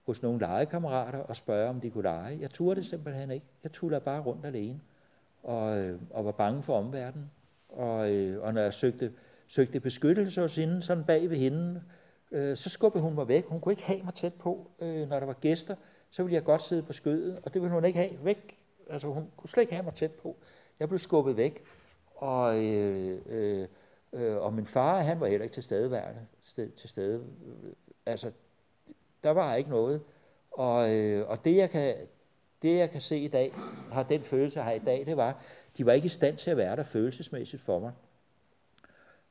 [0.05, 2.39] hos nogle legekammerater og spørge, om de kunne lege.
[2.41, 3.45] Jeg turde det simpelthen ikke.
[3.63, 4.81] Jeg turde bare rundt alene
[5.43, 7.31] og, øh, og var bange for omverdenen.
[7.69, 9.13] Og, øh, og når jeg søgte,
[9.47, 11.81] søgte beskyttelse hos hende, sådan bag ved hende,
[12.31, 13.45] øh, så skubbede hun mig væk.
[13.45, 14.71] Hun kunne ikke have mig tæt på.
[14.79, 15.75] Øh, når der var gæster,
[16.09, 18.57] så ville jeg godt sidde på skødet, og det ville hun ikke have væk.
[18.89, 20.35] Altså hun kunne slet ikke have mig tæt på.
[20.79, 21.63] Jeg blev skubbet væk.
[22.15, 23.67] Og øh, øh,
[24.13, 27.23] Øh, og min far, han var heller ikke til stedeværende, sted, til stede.
[28.05, 28.31] Altså,
[29.23, 30.01] der var ikke noget.
[30.51, 31.95] Og, øh, og det, jeg kan,
[32.61, 33.53] det, jeg kan se i dag,
[33.91, 35.41] har den følelse, jeg har i dag, det var,
[35.77, 37.91] de var ikke i stand til at være der følelsesmæssigt for mig.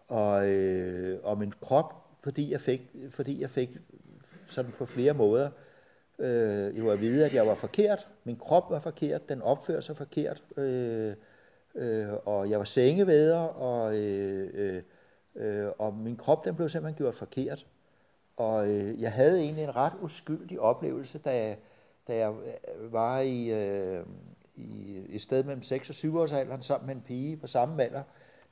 [0.08, 2.80] Og, øh, og min krop, fordi jeg fik,
[3.10, 3.70] fordi jeg fik
[4.46, 5.50] sådan på flere måder,
[6.18, 8.08] øh, jeg var at vide, at jeg var forkert.
[8.24, 10.42] Min krop var forkert, den opførte sig forkert.
[10.56, 11.14] Øh,
[11.74, 14.82] øh, og jeg var sengevæder, og, øh, øh,
[15.36, 17.66] øh, og min krop den blev simpelthen gjort forkert.
[18.36, 21.58] Og øh, jeg havde egentlig en ret uskyldig oplevelse, da jeg,
[22.08, 24.06] da jeg øh, var i, øh,
[24.56, 27.82] i et sted mellem 6 og 7 års alderen sammen med en pige på samme
[27.82, 28.02] alder,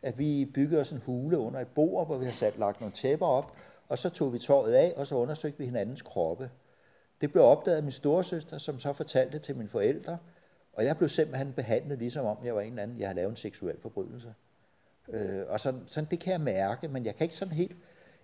[0.03, 2.95] at vi byggede os en hule under et bord, hvor vi havde sat lagt nogle
[2.95, 3.53] tæpper op,
[3.89, 6.51] og så tog vi tøjet af, og så undersøgte vi hinandens kroppe.
[7.21, 10.19] Det blev opdaget af min storesøster, som så fortalte til mine forældre,
[10.73, 13.31] og jeg blev simpelthen behandlet ligesom om jeg var en eller anden, jeg havde lavet
[13.31, 14.35] en seksuel forbrydelse.
[15.09, 17.77] Øh, og sådan, sådan, det kan jeg mærke, men jeg kan ikke sådan helt,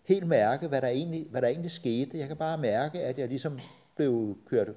[0.04, 2.18] helt mærke, hvad der, egentlig, hvad der egentlig skete.
[2.18, 3.58] Jeg kan bare mærke, at jeg ligesom
[3.96, 4.68] blev kørt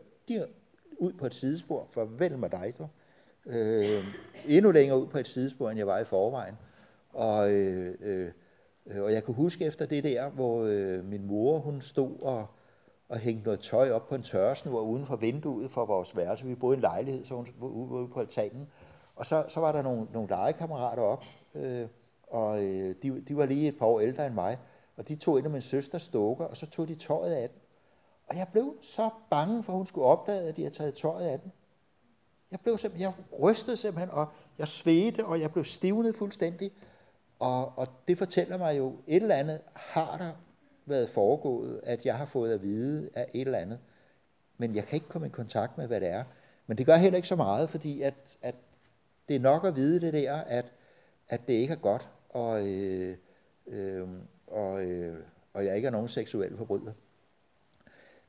[0.97, 2.87] ud på et sidespor, for vel med dig, du.
[3.45, 4.03] Øh,
[4.47, 6.55] endnu længere ud på et sidespor, end jeg var i forvejen.
[7.17, 7.95] Og, øh,
[8.85, 12.47] øh, og jeg kan huske efter det der, hvor øh, min mor, hun stod og,
[13.09, 16.45] og hængte noget tøj op på en tørresnur uden for vinduet for vores værelse.
[16.45, 18.67] Vi boede i en lejlighed, så hun var ude på altanen.
[19.15, 21.23] Og så, så var der nogle, nogle legekammerater op,
[21.55, 21.87] øh,
[22.27, 24.57] og øh, de, de var lige et par år ældre end mig,
[24.97, 27.59] og de tog en af min søsters dukker, og så tog de tøjet af den.
[28.27, 31.27] Og jeg blev så bange for, at hun skulle opdage, at de havde taget tøjet
[31.27, 31.51] af den.
[32.51, 34.27] Jeg blev simpelthen, jeg rystede simpelthen, og
[34.57, 36.71] jeg svedte, og jeg blev stivnet fuldstændig.
[37.39, 40.31] Og, og det fortæller mig jo, et eller andet har der
[40.85, 43.79] været foregået, at jeg har fået at vide af et eller andet.
[44.57, 46.23] Men jeg kan ikke komme i kontakt med, hvad det er.
[46.67, 48.55] Men det gør heller ikke så meget, fordi at, at
[49.27, 50.65] det er nok at vide det der, at,
[51.29, 53.17] at det ikke er godt, og, øh,
[53.67, 54.07] øh,
[54.47, 55.17] og, øh,
[55.53, 56.93] og jeg ikke er nogen seksuel forbryder.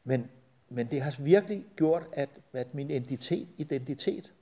[0.04, 0.30] Men,
[0.68, 4.32] men det har virkelig gjort, at, at min identitet, identitet,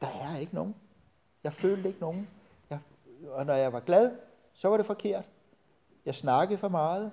[0.00, 0.74] der er ikke nogen.
[1.44, 2.28] Jeg følte ikke nogen.
[3.26, 4.10] Og når jeg var glad,
[4.52, 5.28] så var det forkert.
[6.06, 7.12] Jeg snakkede for meget.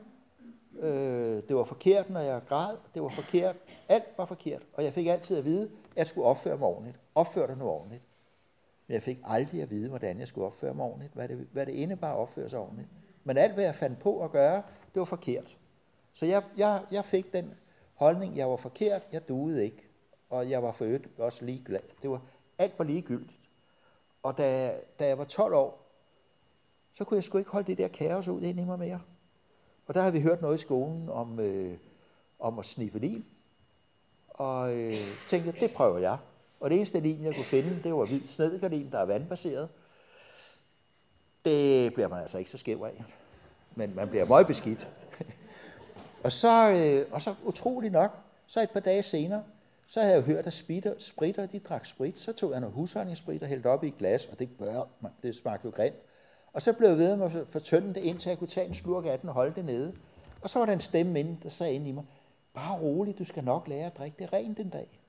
[0.80, 2.78] Øh, det var forkert, når jeg græd.
[2.94, 3.56] Det var forkert.
[3.90, 4.62] Alt var forkert.
[4.74, 7.00] Og jeg fik altid at vide, at jeg skulle opføre mig ordentligt.
[7.16, 8.04] Opfør dig nu ordentligt.
[8.88, 11.14] Men jeg fik aldrig at vide, hvordan jeg skulle opføre mig ordentligt.
[11.14, 12.90] Hvad det, hvad det indebar at opføre sig ordentligt.
[13.24, 14.64] Men alt, hvad jeg fandt på at gøre,
[14.94, 15.58] det var forkert.
[16.14, 17.54] Så jeg, jeg, jeg fik den
[17.94, 19.90] holdning, jeg var forkert, jeg duede ikke.
[20.30, 21.80] Og jeg var for øvrigt også ligeglad.
[22.02, 22.22] Det var,
[22.58, 23.40] alt var ligegyldigt.
[24.24, 25.85] Og da, da jeg var 12 år,
[26.96, 29.02] så kunne jeg sgu ikke holde det der kaos ud ind i mig mere.
[29.88, 31.78] Og der har vi hørt noget i skolen om, øh,
[32.40, 33.26] om at sniffe lim.
[34.30, 36.18] Og øh, tænkte, det prøver jeg.
[36.60, 39.70] Og det eneste lim, jeg kunne finde, det var hvid snedgardin, der er vandbaseret.
[41.46, 43.04] Det bliver man altså ikke så skæv af.
[43.76, 44.88] Men man bliver meget beskidt.
[46.24, 48.12] og, så, øh, og så utrolig nok,
[48.48, 49.44] så et par dage senere,
[49.88, 52.20] så havde jeg jo hørt, at spritter, spritter de drak sprit.
[52.20, 54.84] Så tog jeg noget husholdningssprit og hældte op i et glas, og det, bør,
[55.24, 55.96] det smagte jo grimt.
[56.56, 59.06] Og så blev jeg ved med at fortynde det, indtil jeg kunne tage en slurk
[59.06, 59.94] af den og holde det nede.
[60.42, 62.04] Og så var der en stemme inde, der sagde ind i mig,
[62.54, 65.00] bare rolig, du skal nok lære at drikke det rent den dag.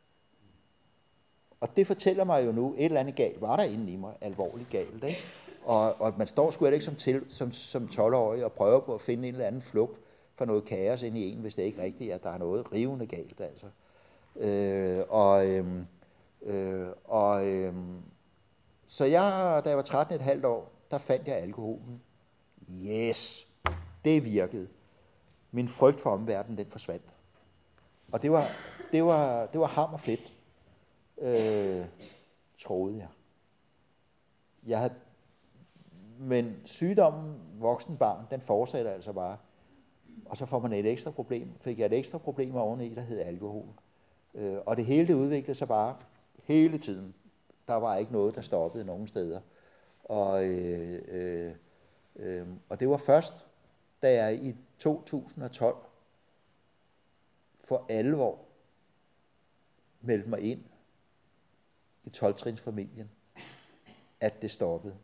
[1.60, 4.14] Og det fortæller mig jo nu, et eller andet galt var der inde i mig,
[4.20, 5.04] alvorligt galt.
[5.04, 5.20] Ikke?
[5.64, 9.00] Og, og man står sgu ikke som, til, som, som 12-årig og prøver på at
[9.00, 10.00] finde en eller anden flugt
[10.34, 12.72] for noget kaos ind i en, hvis det ikke er rigtigt, at der er noget
[12.72, 13.40] rivende galt.
[13.40, 13.66] Altså.
[14.36, 15.66] Øh, og øh,
[16.42, 17.74] øh, og øh,
[18.86, 22.02] så jeg, da jeg var 13 et halvt år, der fandt jeg alkoholen.
[22.86, 23.48] Yes,
[24.04, 24.68] det virkede.
[25.50, 27.04] Min frygt for omverdenen, den forsvandt.
[28.12, 28.48] Og det var,
[28.92, 30.36] det var, det var hammer fedt,
[31.18, 31.86] øh,
[32.58, 33.08] troede jeg.
[34.66, 34.94] Jeg havde,
[36.18, 39.36] men sygdommen, voksen barn, den fortsætter altså bare.
[40.26, 41.48] Og så får man et ekstra problem.
[41.58, 43.66] Fik jeg et ekstra problem oveni, der hed alkohol.
[44.34, 45.96] Øh, og det hele det udviklede sig bare
[46.42, 47.14] hele tiden.
[47.68, 49.40] Der var ikke noget, der stoppede nogen steder.
[50.08, 51.54] Og, øh, øh,
[52.16, 53.46] øh, og det var først,
[54.02, 55.76] da jeg i 2012
[57.60, 58.38] for alvor
[60.00, 60.64] meldte mig ind
[62.04, 63.10] i 12 familien,
[64.20, 64.96] at det stoppede.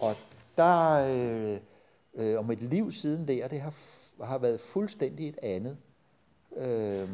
[0.00, 0.16] Og
[0.56, 1.60] der, øh,
[2.14, 3.74] øh, og mit liv siden der, det har,
[4.24, 5.78] har været fuldstændig et andet.
[6.56, 7.08] Øh,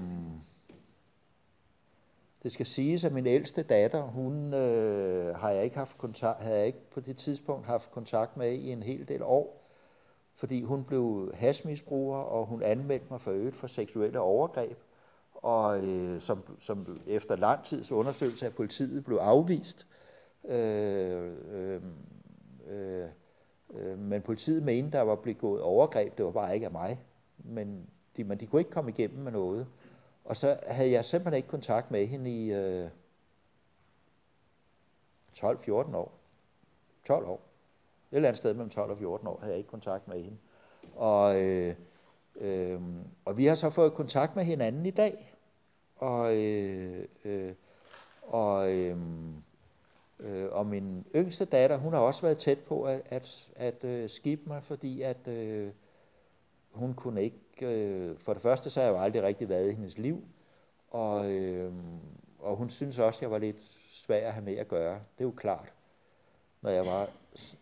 [2.43, 6.59] det skal siges, at min ældste datter, hun øh, har jeg ikke haft kontakt, havde
[6.59, 9.71] jeg ikke på det tidspunkt haft kontakt med i en hel del år,
[10.35, 14.79] fordi hun blev hasmisbruger, og hun anmeldte mig for øget for seksuelle overgreb,
[15.35, 19.87] og øh, som, som efter lang tids undersøgelse af politiet blev afvist.
[20.49, 21.83] Øh, øh,
[22.71, 23.09] øh,
[23.75, 27.01] øh, men politiet mente, der var blevet gået overgreb, det var bare ikke af mig,
[27.39, 29.67] men de, men de kunne ikke komme igennem med noget.
[30.29, 32.91] Og så havde jeg simpelthen ikke kontakt med hende i øh,
[35.37, 36.13] 12-14 år.
[37.07, 37.35] 12 år.
[37.35, 40.37] Et eller andet sted mellem 12 og 14 år havde jeg ikke kontakt med hende.
[40.97, 41.75] Og, øh,
[42.37, 42.81] øh,
[43.25, 45.35] og vi har så fået kontakt med hinanden i dag.
[45.97, 47.55] Og, øh, øh,
[48.23, 48.97] og, øh,
[50.19, 54.09] øh, og min yngste datter, hun har også været tæt på at, at, at øh,
[54.09, 55.73] skibe mig, fordi at øh,
[56.71, 59.75] hun kunne ikke øh, for det første så har jeg jo aldrig rigtig været i
[59.75, 60.25] hendes liv,
[60.91, 61.73] og, øh,
[62.39, 64.95] og hun synes også, at jeg var lidt svær at have med at gøre.
[64.95, 65.73] Det er jo klart,
[66.63, 67.11] når jeg var,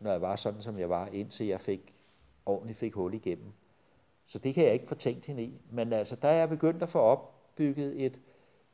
[0.01, 1.95] når jeg var sådan, som jeg var, indtil jeg fik
[2.47, 3.53] ordentligt fik hul igennem.
[4.27, 5.61] Så det kan jeg ikke få tænkt hende i.
[5.71, 8.19] Men altså, der er jeg begyndt at få opbygget et,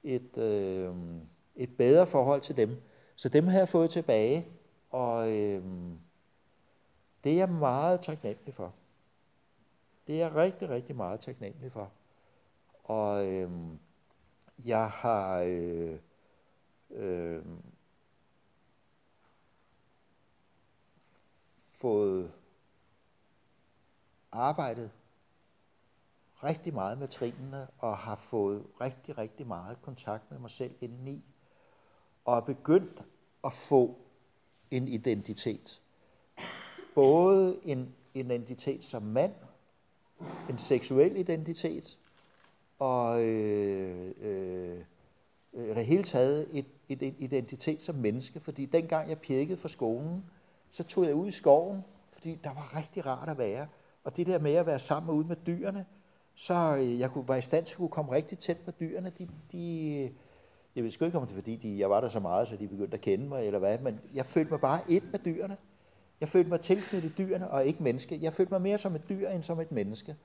[0.02, 0.94] et, øh,
[1.56, 2.76] et bedre forhold til dem.
[3.16, 4.46] Så dem har jeg fået tilbage,
[4.90, 5.62] og øh,
[7.24, 8.74] det er jeg meget taknemmelig for.
[10.06, 11.92] Det er jeg rigtig, rigtig meget taknemmelig for.
[12.84, 13.50] Og øh,
[14.66, 15.98] jeg har øh,
[16.90, 17.44] øh,
[21.68, 22.32] fået
[24.32, 24.90] arbejdet
[26.44, 31.24] rigtig meget med trinene og har fået rigtig, rigtig meget kontakt med mig selv indeni
[32.24, 33.02] og er begyndt
[33.44, 33.98] at få
[34.70, 35.82] en identitet.
[36.94, 39.34] Både en identitet som mand,
[40.50, 41.98] en seksuel identitet,
[42.78, 44.78] og øh, øh,
[45.54, 50.24] øh, det hele taget et, et identitet som menneske, fordi dengang jeg pjekkede for skolen,
[50.70, 53.66] så tog jeg ud i skoven, fordi der var rigtig rart at være.
[54.04, 55.86] Og det der med at være sammen ude med dyrene,
[56.34, 59.12] så øh, jeg kunne, var i stand til at kunne komme rigtig tæt på dyrene.
[59.18, 60.10] De, de,
[60.76, 62.56] jeg ved sgu ikke, om det er, fordi de, jeg var der så meget, så
[62.56, 65.56] de begyndte at kende mig, eller hvad, men jeg følte mig bare et med dyrene.
[66.22, 68.18] Jeg følte mig tilknyttet dyrene og ikke menneske.
[68.22, 70.16] Jeg følte mig mere som et dyr end som et menneske.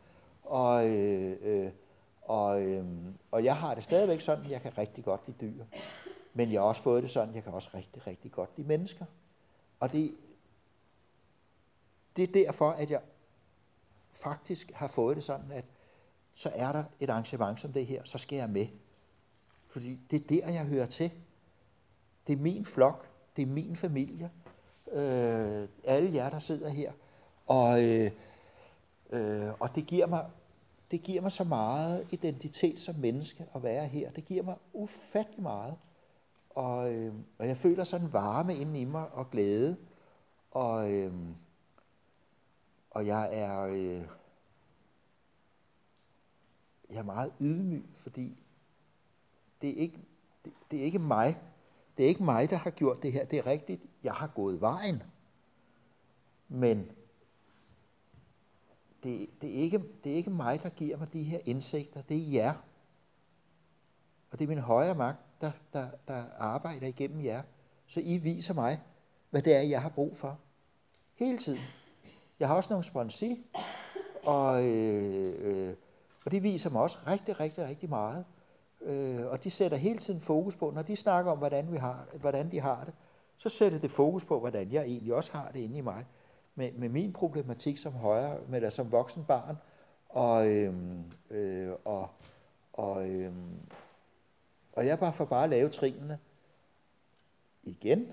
[0.43, 1.71] Og, øh, øh,
[2.21, 2.86] og, øh,
[3.31, 5.65] og jeg har det stadigvæk sådan, at jeg kan rigtig godt lide dyr.
[6.33, 8.67] Men jeg har også fået det sådan, at jeg kan også rigtig, rigtig godt lide
[8.67, 9.05] mennesker.
[9.79, 10.15] Og det,
[12.15, 13.01] det er derfor, at jeg
[14.13, 15.65] faktisk har fået det sådan, at
[16.33, 18.67] så er der et arrangement som det her, så skal jeg med.
[19.67, 21.12] Fordi det er der, jeg hører til.
[22.27, 24.31] Det er min flok, det er min familie,
[24.91, 26.91] øh, alle jer, der sidder her.
[27.47, 28.12] Og, øh,
[29.10, 30.26] øh, og det giver mig
[30.91, 34.12] det giver mig så meget identitet som menneske at være her.
[34.12, 35.76] Det giver mig ufattelig meget.
[36.50, 39.78] Og, øh, og jeg føler sådan varme inde i mig og glæde.
[40.52, 41.13] Og, øh,
[42.91, 44.02] og jeg er, øh,
[46.89, 48.43] jeg er meget ydmyg, fordi
[49.62, 50.00] det er, ikke,
[50.45, 51.38] det, det er ikke mig.
[51.97, 53.25] Det er ikke mig, der har gjort det her.
[53.25, 55.03] Det er rigtigt, jeg har gået vejen.
[56.47, 56.91] Men
[59.03, 62.01] det, det, er ikke, det er ikke mig, der giver mig de her indsigter.
[62.01, 62.53] Det er jer.
[64.31, 67.43] Og det er min højre magt, der, der, der arbejder igennem jer.
[67.88, 68.81] Så I viser mig,
[69.29, 70.39] hvad det er, jeg har brug for.
[71.15, 71.62] Hele tiden.
[72.39, 73.45] Jeg har også nogle sponsi,
[74.23, 75.73] og, øh, øh,
[76.25, 78.25] og det viser mig også rigtig, rigtig, rigtig meget.
[78.88, 82.08] Øh, og de sætter hele tiden fokus på, når de snakker om, hvordan, vi har,
[82.19, 82.93] hvordan de har det,
[83.38, 86.06] så sætter det fokus på, hvordan jeg egentlig også har det inde i mig.
[86.56, 89.58] Med, med min problematik som højre, med der som voksen barn,
[90.10, 92.10] og, øhm, øh, og,
[92.73, 93.60] og, øhm,
[94.73, 96.19] og jeg bare får bare at lave trinene
[97.63, 98.12] igen.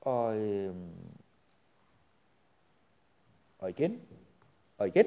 [0.00, 0.90] Og, øhm,
[3.58, 4.00] og igen.
[4.78, 5.06] Og igen.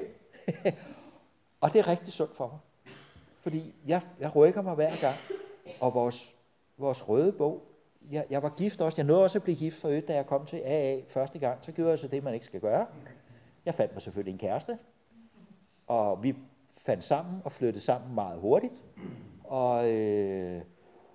[1.60, 2.58] og det er rigtig sundt for mig.
[3.40, 5.16] Fordi jeg, jeg rykker mig hver gang.
[5.80, 6.34] Og vores,
[6.78, 7.62] vores røde bog,
[8.10, 8.96] jeg, jeg var gift også.
[8.96, 11.64] Jeg nåede også at blive gift for øvrigt, da jeg kom til AA første gang.
[11.64, 12.86] Så gjorde jeg så det, man ikke skal gøre.
[13.64, 14.78] Jeg fandt mig selvfølgelig en kæreste.
[15.86, 16.36] Og vi
[16.76, 18.74] fandt sammen og flyttede sammen meget hurtigt.
[19.44, 20.60] Og øh,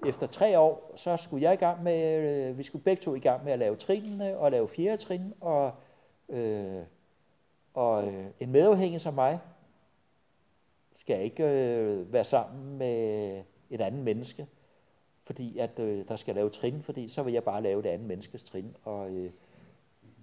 [0.06, 2.18] efter tre år, så skulle jeg i gang med,
[2.50, 5.34] øh, vi skulle begge to i gang med at lave trinene og lave fjerde trin.
[5.42, 5.72] Og,
[6.30, 6.82] øh,
[7.74, 9.40] og øh, en medafhængig som mig
[11.06, 14.48] skal ikke øh, være sammen med et andet menneske,
[15.24, 18.08] fordi at øh, der skal lave trin, fordi så vil jeg bare lave det andet
[18.08, 18.76] menneskes trin.
[18.84, 19.32] Og øh,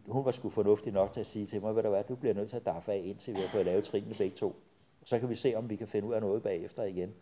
[0.09, 2.35] hun var sgu fornuftig nok til at sige til mig, hvad der var, du bliver
[2.35, 4.57] nødt til at daffe af, indtil vi har fået lavet trinene begge to.
[5.05, 7.15] Så kan vi se, om vi kan finde ud af noget bagefter igen.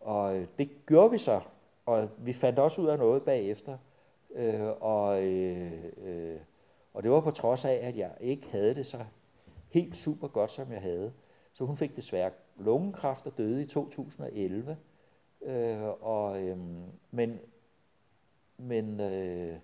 [0.00, 1.40] Og øh, det gjorde vi så,
[1.86, 3.78] og vi fandt også ud af noget bagefter.
[4.34, 6.36] Øh, og, øh, øh,
[6.94, 8.98] og det var på trods af, at jeg ikke havde det så
[9.68, 11.12] helt super godt, som jeg havde.
[11.52, 14.76] Så hun fik desværre lungekræft og døde i 2011.
[15.42, 16.58] Øh, og, øh,
[17.10, 17.40] men
[18.58, 19.58] men øh,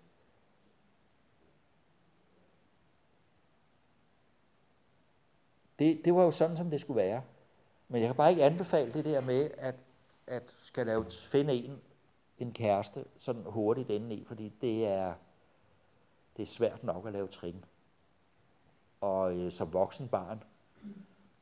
[5.78, 7.22] det, det var jo sådan, som det skulle være.
[7.88, 9.74] Men jeg kan bare ikke anbefale det der med, at,
[10.26, 11.80] at skal lave, finde en,
[12.38, 15.14] en kæreste sådan hurtigt i, fordi det er,
[16.36, 17.64] det er svært nok at lave trin.
[19.00, 20.44] Og øh, som voksen barn,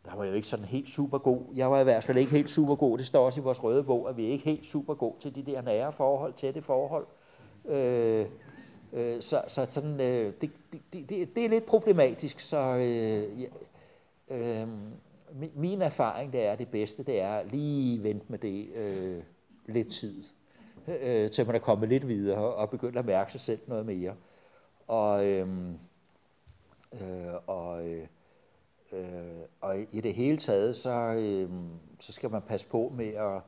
[0.05, 1.43] der var jeg jo ikke sådan helt super god.
[1.55, 2.99] Jeg var i hvert fald ikke helt super god.
[2.99, 5.35] Det står også i vores røde bog, at vi er ikke helt super god til
[5.35, 7.07] de der nære forhold, tætte forhold.
[7.69, 8.27] Øh,
[8.93, 12.41] øh, så, så sådan, øh, det, det, det, det er lidt problematisk.
[12.41, 13.43] Så øh,
[14.29, 14.69] øh,
[15.55, 19.23] min erfaring, det er det bedste, det er lige vente med det øh,
[19.67, 20.23] lidt tid,
[20.89, 24.15] øh, til man er kommet lidt videre og begynder at mærke sig selv noget mere.
[24.87, 25.49] Og, øh,
[26.93, 28.07] øh, og, øh,
[28.93, 31.51] Øh, og i det hele taget, så, øh,
[32.01, 33.43] så skal man passe på med at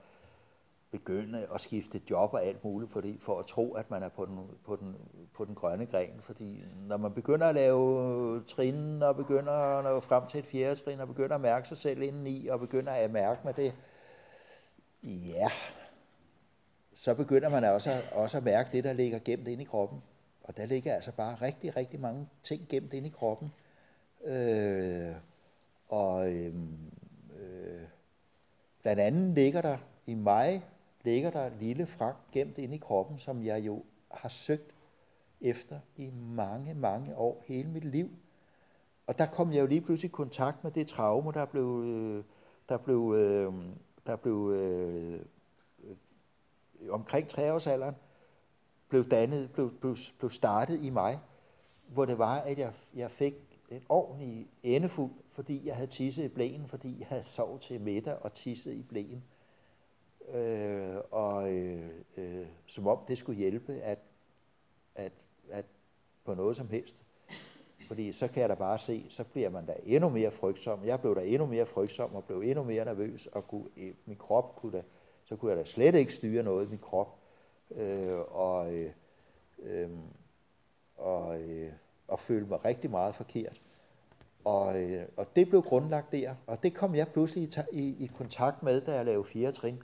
[0.90, 4.24] begynde at skifte job og alt muligt, fordi, for at tro, at man er på
[4.26, 4.96] den, på, den,
[5.34, 6.20] på den grønne gren.
[6.20, 10.76] Fordi når man begynder at lave trin, og begynder at nå frem til et fjerde
[10.76, 13.74] trin, og begynder at mærke sig selv indeni, og begynder at mærke med det,
[15.02, 15.48] ja,
[16.94, 20.02] så begynder man også, også at mærke det, der ligger gemt ind i kroppen.
[20.42, 23.52] Og der ligger altså bare rigtig, rigtig mange ting gemt ind i kroppen.
[24.24, 25.14] Øh,
[25.88, 26.54] og øh,
[27.40, 27.82] øh,
[28.82, 30.64] blandt andet ligger der i mig
[31.04, 34.74] ligger der lille Frank gemt inde i kroppen, som jeg jo har søgt
[35.40, 38.10] efter i mange, mange år, hele mit liv.
[39.06, 42.24] Og der kom jeg jo lige pludselig i kontakt med det traume, der blev, øh,
[42.68, 43.52] der blev, øh,
[44.06, 45.20] der blev øh,
[45.84, 45.96] øh,
[46.90, 47.94] omkring treårsalderen,
[48.88, 51.20] blev dannet, blev, blev, blev startet i mig,
[51.86, 53.34] hvor det var, at jeg, jeg fik
[53.70, 58.16] en ordentlig endefuld, fordi jeg havde tisset i blæen, fordi jeg havde sovet til middag
[58.16, 59.24] og tisset i blæen
[60.28, 63.98] øh, og øh, øh, som om det skulle hjælpe at,
[64.94, 65.12] at,
[65.50, 65.64] at
[66.24, 67.02] på noget som helst.
[67.88, 70.84] Fordi så kan jeg da bare se, så bliver man da endnu mere frygtsom.
[70.84, 74.16] Jeg blev da endnu mere frygtsom og blev endnu mere nervøs, og kunne, øh, min
[74.16, 74.82] krop kunne da,
[75.24, 77.18] så kunne jeg da slet ikke styre noget i min krop.
[77.70, 78.92] Øh, og, øh,
[79.62, 79.90] øh,
[80.96, 81.72] og, øh,
[82.08, 83.62] og føle mig rigtig meget forkert.
[84.44, 88.06] Og, øh, og det blev grundlagt der, og det kom jeg pludselig i, i, i
[88.06, 89.82] kontakt med, da jeg lavede fire trin.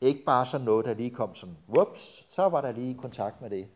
[0.00, 3.50] Ikke bare sådan noget, der lige kom sådan, whoops, så var der lige kontakt med
[3.50, 3.68] det.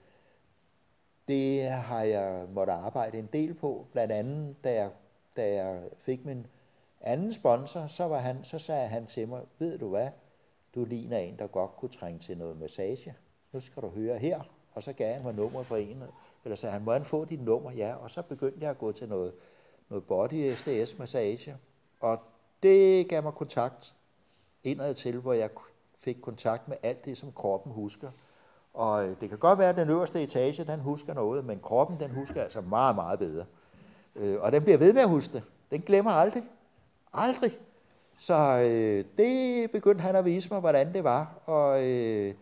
[1.29, 4.91] Det har jeg måtte arbejde en del på, blandt andet da jeg,
[5.37, 6.47] da jeg fik min
[7.01, 10.09] anden sponsor, så, var han, så sagde han til mig, ved du hvad,
[10.74, 13.14] du ligner en, der godt kunne trænge til noget massage.
[13.53, 14.41] Nu skal du høre her.
[14.72, 16.03] Og så gav han mig nummer på en,
[16.45, 17.72] eller sagde han, må han få dit nummer?
[17.72, 19.33] Ja, og så begyndte jeg at gå til noget,
[19.91, 21.57] noget body SDS massage.
[22.01, 22.18] Og
[22.62, 23.95] det gav mig kontakt
[24.64, 25.51] indad til, hvor jeg
[25.97, 28.11] fik kontakt med alt det, som kroppen husker.
[28.74, 32.01] Og øh, det kan godt være, at den øverste etage, den husker noget, men kroppen,
[32.01, 33.45] den husker altså meget, meget bedre.
[34.16, 35.43] Øh, og den bliver ved med at huske det.
[35.70, 36.43] Den glemmer aldrig.
[37.12, 37.59] Aldrig.
[38.18, 41.41] Så øh, det begyndte han at vise mig, hvordan det var.
[41.47, 42.34] Og øh,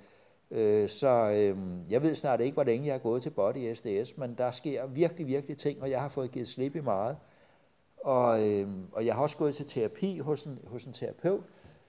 [0.50, 1.56] øh, så øh,
[1.90, 4.86] jeg ved snart ikke, hvor længe jeg er gået til Body SDS, men der sker
[4.86, 7.16] virkelig, virkelig ting, og jeg har fået givet slip i meget.
[8.04, 11.44] Og, øh, og jeg har også gået til terapi hos en, hos en terapeut,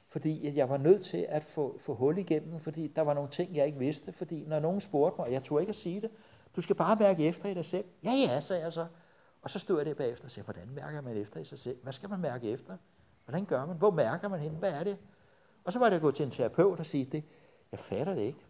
[0.08, 3.56] fordi jeg var nødt til at få, få hul igennem, fordi der var nogle ting,
[3.56, 6.10] jeg ikke vidste, fordi når nogen spurgte mig, og jeg turde ikke at sige det,
[6.56, 7.86] du skal bare mærke efter i dig selv.
[8.04, 8.86] Ja, ja, sagde jeg så.
[9.42, 11.78] Og så stod jeg der bagefter og sagde, hvordan mærker man efter i sig selv?
[11.84, 12.78] Hvad skal man mærke efter?
[13.26, 13.78] Hvordan gør man?
[13.78, 14.52] Hvor mærker man hen?
[14.52, 14.98] Hvad er det?
[15.64, 17.24] Og så var det at gå til en terapeut og sige det.
[17.72, 18.46] Jeg fatter det ikke.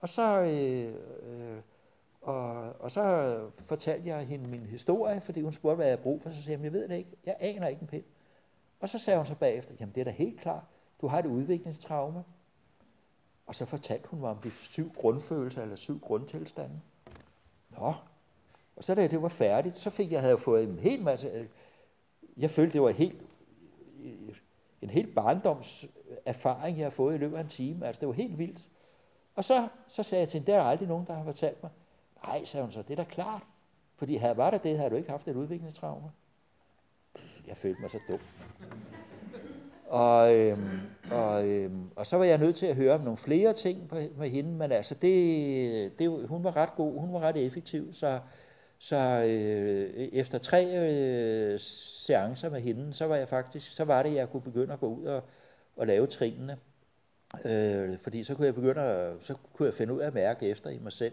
[0.00, 1.60] Og så, øh, øh,
[2.24, 6.22] og, og så fortalte jeg hende min historie, fordi hun spurgte, hvad jeg havde brug
[6.22, 6.30] for.
[6.30, 7.10] Så sagde jeg, jeg ved det ikke.
[7.26, 8.04] Jeg aner ikke en pind.
[8.80, 10.64] Og så sagde hun så bagefter, jamen det er da helt klart.
[11.00, 12.24] Du har et udviklingstraume.
[13.46, 16.80] Og så fortalte hun mig om de syv grundfølelser, eller syv grundtilstande.
[17.70, 17.94] Nå,
[18.76, 21.46] og så da det var færdigt, så fik jeg havde fået en hel masse, øh,
[22.36, 23.22] jeg følte, det var et helt,
[24.82, 27.86] en helt barndomserfaring, jeg har fået i løbet af en time.
[27.86, 28.68] Altså, det var helt vildt.
[29.34, 31.62] Og så, så sagde jeg til hende, der er der aldrig nogen, der har fortalt
[31.62, 31.70] mig.
[32.28, 33.42] Ej, sagde hun så, det er da klart.
[33.96, 36.10] Fordi havde var der det, havde du ikke haft et udviklingstraume.
[37.46, 38.20] Jeg følte mig så dum.
[39.86, 43.52] Og, øhm, og, øhm, og så var jeg nødt til at høre om nogle flere
[43.52, 47.46] ting på, med hende, men altså det, det, hun var ret god, hun var ret
[47.46, 48.20] effektiv, så,
[48.78, 54.10] så øh, efter tre øh, seancer med hende, så var jeg faktisk, så var det,
[54.10, 55.22] at jeg kunne begynde at gå ud og,
[55.76, 56.56] og lave trinene.
[57.44, 60.48] Øh, fordi så kunne jeg begynde at, så kunne jeg finde ud af at mærke
[60.48, 61.12] efter i mig selv.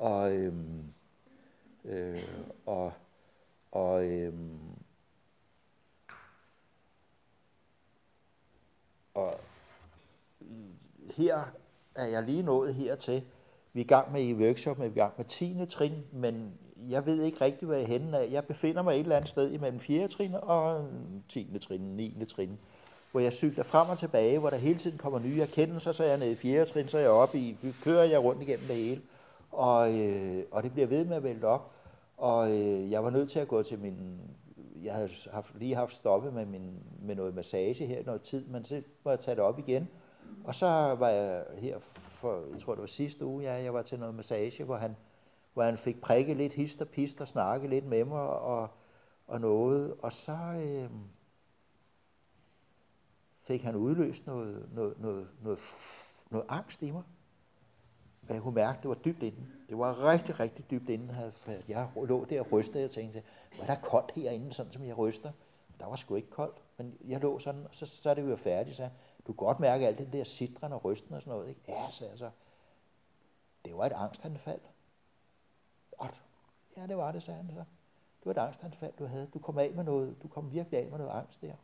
[0.00, 0.84] Og, øhm,
[1.84, 2.22] øh,
[2.66, 2.92] og,
[3.72, 4.58] og øhm,
[9.14, 9.34] og
[11.16, 11.40] her
[11.94, 13.22] er jeg lige nået hertil.
[13.72, 15.66] Vi er i gang med i workshop, vi er i gang med 10.
[15.68, 16.52] trin, men
[16.88, 18.30] jeg ved ikke rigtig, hvad jeg er henne af.
[18.30, 20.08] Jeg befinder mig et eller andet sted imellem 4.
[20.08, 20.88] trin og
[21.28, 21.58] 10.
[21.58, 22.24] trin, 9.
[22.28, 22.58] trin,
[23.10, 26.08] hvor jeg cykler frem og tilbage, hvor der hele tiden kommer nye erkendelser, så er
[26.08, 26.66] jeg nede i 4.
[26.66, 29.02] trin, så er jeg oppe i, kører jeg rundt igennem det hele,
[29.50, 31.72] og, øh, og det bliver ved med at vælte op,
[32.16, 34.20] og øh, jeg var nødt til at gå til min,
[34.82, 38.64] jeg havde haft, lige haft stoppet med, min, med noget massage her noget tid, men
[38.64, 39.88] så må jeg tage det op igen,
[40.44, 40.66] og så
[40.98, 44.14] var jeg her for, jeg tror det var sidste uge, ja, jeg var til noget
[44.14, 44.96] massage, hvor han,
[45.54, 48.68] hvor han fik prikket lidt hist og pist og snakke lidt med mig og,
[49.26, 49.94] og noget.
[49.98, 50.90] Og så øh,
[53.42, 55.60] fik han udløst noget, noget, noget, noget,
[56.30, 57.02] noget angst i mig.
[58.30, 59.52] Og jeg kunne mærke, at det var dybt inden.
[59.68, 61.32] Det var rigtig, rigtig dybt inde.
[61.68, 63.22] Jeg lå der og rystede, og tænkte,
[63.54, 65.32] hvor er der koldt herinde, sådan som jeg ryster.
[65.80, 68.36] Der var sgu ikke koldt, men jeg lå sådan, og så, så er det jo
[68.36, 68.88] færdigt, så
[69.26, 71.48] du kan godt mærke alt det der sidren og rysten og sådan noget.
[71.48, 71.60] Ikke?
[71.68, 72.30] Ja, så altså,
[73.64, 74.60] det var et angstanfald.
[75.98, 76.22] Godt.
[76.76, 77.64] Ja, det var det, sagde han så.
[78.20, 79.26] Det var et angstanfald, du havde.
[79.34, 81.54] Du kom af med noget, du kom virkelig af med noget angst der.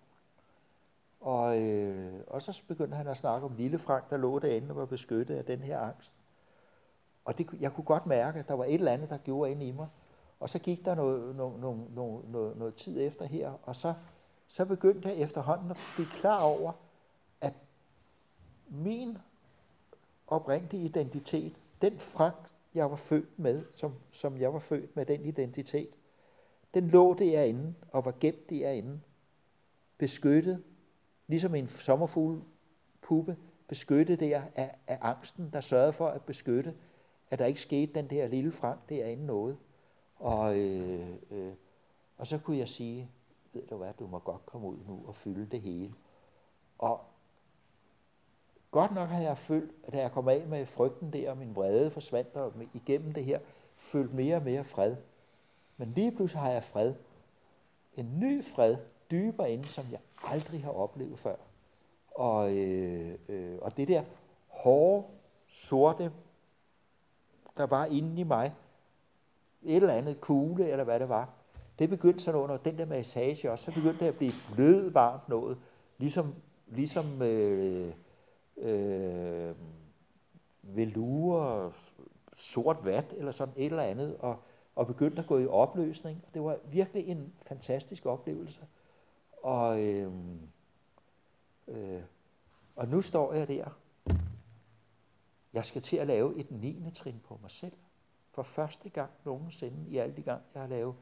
[1.21, 4.77] Og, øh, og så begyndte han at snakke om lille Frank, der lå derinde og
[4.77, 6.13] var beskyttet af den her angst.
[7.27, 9.63] Og det, jeg kunne godt mærke, at der var et eller andet, der gjorde ind
[9.63, 9.89] i mig.
[10.41, 13.95] Og så gik der noget, noget, noget, noget, noget, noget tid efter her, og så,
[14.47, 16.73] så begyndte jeg efterhånden at blive klar over,
[17.41, 17.53] at
[18.69, 19.19] min
[20.27, 22.35] oprindelige identitet, den Frank,
[22.75, 25.99] jeg var født med, som, som jeg var født med den identitet,
[26.75, 29.01] den lå derinde og var gemt derinde,
[29.99, 30.63] beskyttet,
[31.27, 32.43] ligesom en sommerfugle
[33.69, 36.75] beskyttet der af, af angsten, der sørgede for at beskytte,
[37.31, 39.57] at der ikke skete den der lille frem derinde noget.
[40.19, 41.53] Og, øh, øh,
[42.19, 43.11] og så kunne jeg sige,
[43.53, 45.95] ved du hvad, du må godt komme ud nu og fylde det hele.
[46.79, 47.01] Og
[48.71, 51.57] godt nok har jeg følt, at da jeg kom af med frygten der, og min
[51.57, 53.41] vrede forsvandt, og igennem det her,
[53.77, 54.97] følt mere og mere fred.
[55.77, 56.95] Men lige pludselig har jeg fred.
[57.97, 58.77] En ny fred,
[59.11, 61.37] dybere inde, som jeg aldrig har oplevet før.
[62.15, 64.05] Og, øh, øh, og det der
[64.49, 65.07] hårde,
[65.49, 66.13] sorte,
[67.57, 68.55] der var inde i mig,
[69.63, 71.31] et eller andet kugle, eller hvad det var,
[71.79, 75.29] det begyndte sådan under den der massage også, så begyndte det at blive blød varmt
[75.29, 75.59] noget,
[75.99, 76.35] ligesom,
[76.67, 77.93] ligesom øh,
[78.57, 79.55] øh,
[80.63, 81.73] velure,
[82.37, 84.37] sort vat, eller sådan et eller andet, og,
[84.77, 86.25] og begyndte at gå i opløsning.
[86.35, 88.61] Det var virkelig en fantastisk oplevelse.
[89.43, 90.13] Og, øh,
[91.69, 92.01] øh,
[92.77, 93.79] og nu står jeg der.
[95.57, 96.91] Jeg skal til at lave et 9.
[96.95, 97.73] trin på mig selv
[98.33, 100.95] for første gang nogensinde i alle de gang, jeg har lavet,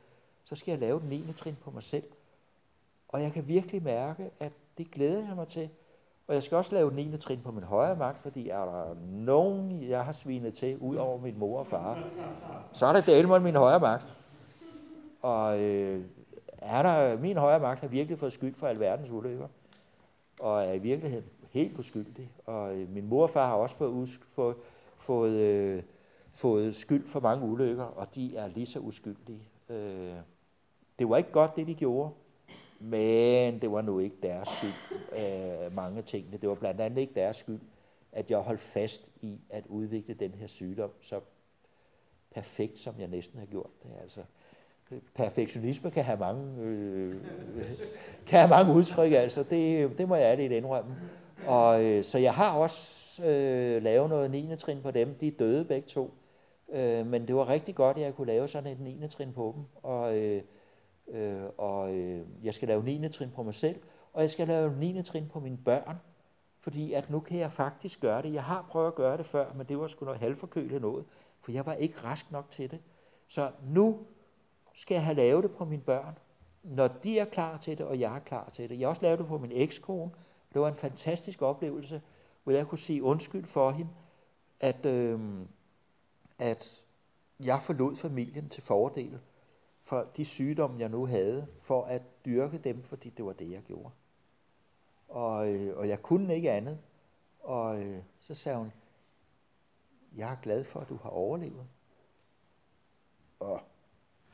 [0.44, 1.32] så skal jeg lave et 9.
[1.32, 2.05] trin på mig selv.
[3.09, 5.68] Og jeg kan virkelig mærke, at det glæder jeg mig til.
[6.26, 7.16] Og jeg skal også lave 9.
[7.16, 11.20] trin på min højre magt, fordi er der nogen, jeg har svinet til, ud over
[11.20, 12.09] min mor og far,
[12.72, 14.16] så er det Dalmon min højre magt.
[15.22, 16.05] Og øh,
[16.59, 19.48] er der, min højre magt har virkelig fået skyld for alverdens ulykker,
[20.40, 22.30] og er i virkeligheden helt uskyldig.
[22.46, 24.57] Og øh, min mor og far har også fået, fået,
[24.96, 25.82] fået øh,
[26.34, 29.48] fået skyld for mange ulykker, og de er lige så uskyldige.
[29.68, 30.14] Øh,
[30.98, 32.11] det var ikke godt, det de gjorde.
[32.80, 36.36] Men det var nu ikke deres skyld, øh, mange af tingene.
[36.36, 37.61] Det var blandt andet ikke deres skyld,
[38.12, 41.20] at jeg holdt fast i at udvikle den her sygdom så
[42.30, 43.90] perfekt, som jeg næsten har gjort det.
[44.02, 44.20] Altså,
[45.14, 47.16] perfektionisme kan have mange, øh,
[48.26, 49.42] kan have mange udtryk, altså.
[49.42, 50.96] Det, det må jeg ærligt indrømme.
[51.47, 54.57] Og, øh, så jeg har også øh, lavet noget 9.
[54.57, 55.14] trin på dem.
[55.14, 56.14] De døde begge to.
[56.72, 59.09] Øh, men det var rigtig godt, at jeg kunne lave sådan et 9.
[59.09, 59.64] trin på dem.
[59.82, 60.43] Og, øh,
[61.09, 63.09] øh, og øh, jeg skal lave 9.
[63.09, 63.80] trin på mig selv,
[64.12, 65.03] og jeg skal lave 9.
[65.03, 65.97] trin på mine børn.
[66.61, 68.32] Fordi at nu kan jeg faktisk gøre det.
[68.32, 71.05] Jeg har prøvet at gøre det før, men det var sgu noget halvforkølet noget,
[71.41, 72.78] for jeg var ikke rask nok til det.
[73.28, 73.99] Så nu
[74.74, 76.18] skal jeg have lavet det på mine børn,
[76.62, 78.78] når de er klar til det, og jeg er klar til det.
[78.78, 80.11] Jeg har også lavet det på min ekskone.
[80.55, 82.02] Det var en fantastisk oplevelse,
[82.44, 83.90] hvor jeg kunne sige undskyld for hende,
[84.61, 85.20] at, øh,
[86.38, 86.82] at
[87.40, 89.20] jeg forlod familien til fordel
[89.80, 93.62] for de sygdomme, jeg nu havde, for at dyrke dem, fordi det var det, jeg
[93.62, 93.90] gjorde.
[95.09, 96.78] Og, øh, og jeg kunne ikke andet.
[97.40, 98.72] Og øh, så sagde hun,
[100.16, 101.66] jeg er glad for, at du har overlevet.
[103.40, 103.61] Og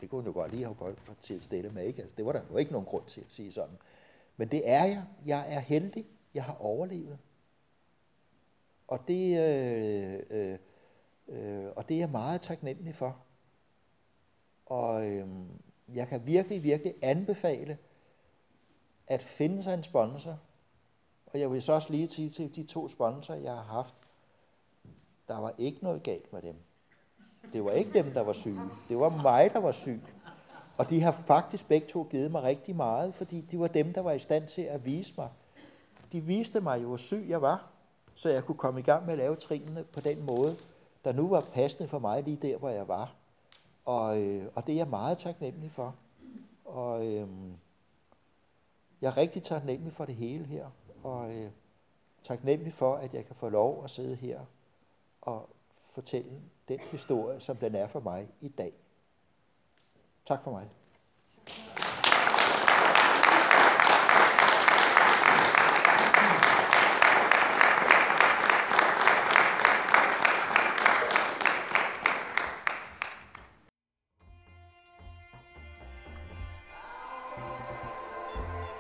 [0.00, 2.02] det kunne hun jo godt lige have godt til at stille med, ikke?
[2.02, 3.78] Altså, det var der jo ikke nogen grund til at sige sådan.
[4.36, 5.04] Men det er jeg.
[5.26, 6.06] Jeg er heldig.
[6.34, 7.18] Jeg har overlevet.
[8.88, 10.58] Og det, øh, øh,
[11.28, 13.16] øh, og det er jeg meget taknemmelig for.
[14.66, 15.28] Og øh,
[15.94, 17.78] jeg kan virkelig, virkelig anbefale
[19.06, 20.40] at finde sig en sponsor.
[21.26, 23.94] Og jeg vil så også lige sige til de to sponsorer, jeg har haft,
[25.28, 26.56] der var ikke noget galt med dem.
[27.52, 28.60] Det var ikke dem, der var syge.
[28.88, 30.00] Det var mig, der var syg.
[30.76, 34.00] Og de har faktisk begge to givet mig rigtig meget, fordi de var dem, der
[34.00, 35.28] var i stand til at vise mig.
[36.12, 37.70] De viste mig jo, hvor syg jeg var,
[38.14, 40.56] så jeg kunne komme i gang med at lave trinene på den måde,
[41.04, 43.14] der nu var passende for mig lige der, hvor jeg var.
[43.84, 45.94] Og, øh, og det er jeg meget taknemmelig for.
[46.64, 47.28] Og øh,
[49.00, 50.66] jeg er rigtig taknemmelig for det hele her.
[51.02, 51.50] Og øh,
[52.24, 54.40] taknemmelig for, at jeg kan få lov at sidde her
[55.20, 55.48] og
[55.88, 58.72] fortælle den historie, som den er for mig i dag.
[60.30, 60.66] Tak for mig.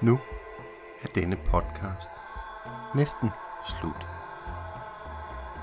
[0.02, 0.18] Nu
[1.02, 2.12] er denne podcast
[2.94, 3.30] næsten
[3.68, 4.08] slut.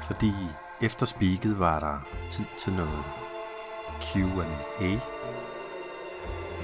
[0.02, 0.34] Fordi
[0.82, 2.00] efter speaket var der
[2.32, 3.04] tid til noget
[4.02, 5.00] Q&A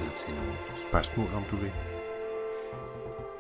[0.04, 0.54] eller til nogle
[0.90, 1.72] spørgsmål, om du vil.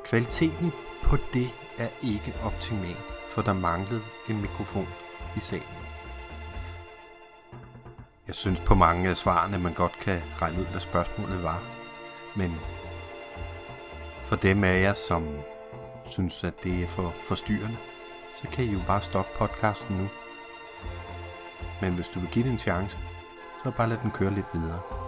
[0.05, 0.71] Kvaliteten
[1.03, 2.97] på det er ikke optimal,
[3.29, 4.87] for der manglede en mikrofon
[5.35, 5.83] i salen.
[8.27, 11.63] Jeg synes på mange af svarene, man godt kan regne ud, hvad spørgsmålet var.
[12.35, 12.59] Men
[14.25, 15.27] for dem af jer, som
[16.05, 17.77] synes, at det er for forstyrrende,
[18.35, 20.09] så kan I jo bare stoppe podcasten nu.
[21.81, 22.97] Men hvis du vil give det en chance,
[23.63, 25.02] så bare lad den køre lidt videre.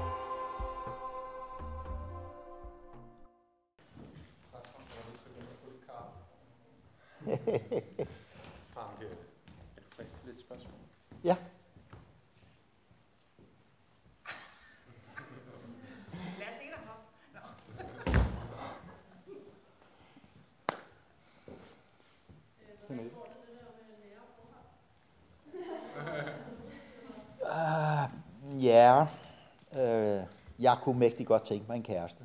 [30.85, 32.23] Kunne mægtig godt tænke mig en kæreste.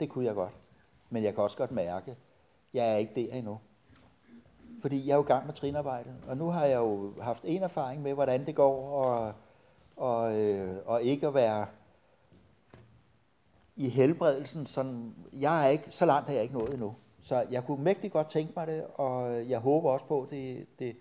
[0.00, 0.52] Det kunne jeg godt.
[1.10, 2.16] Men jeg kan også godt mærke,
[2.74, 3.60] jeg er ikke der endnu.
[4.80, 7.62] Fordi jeg er jo i gang med trinarbejdet, og nu har jeg jo haft en
[7.62, 9.32] erfaring med, hvordan det går, og,
[9.96, 11.66] og, øh, og ikke at være
[13.76, 14.66] i helbredelsen.
[14.66, 16.94] Sådan, jeg er ikke, så langt har jeg ikke nået endnu.
[17.22, 20.66] Så jeg kunne mægtig godt tænke mig det, og jeg håber også på, at det,
[20.78, 20.96] det,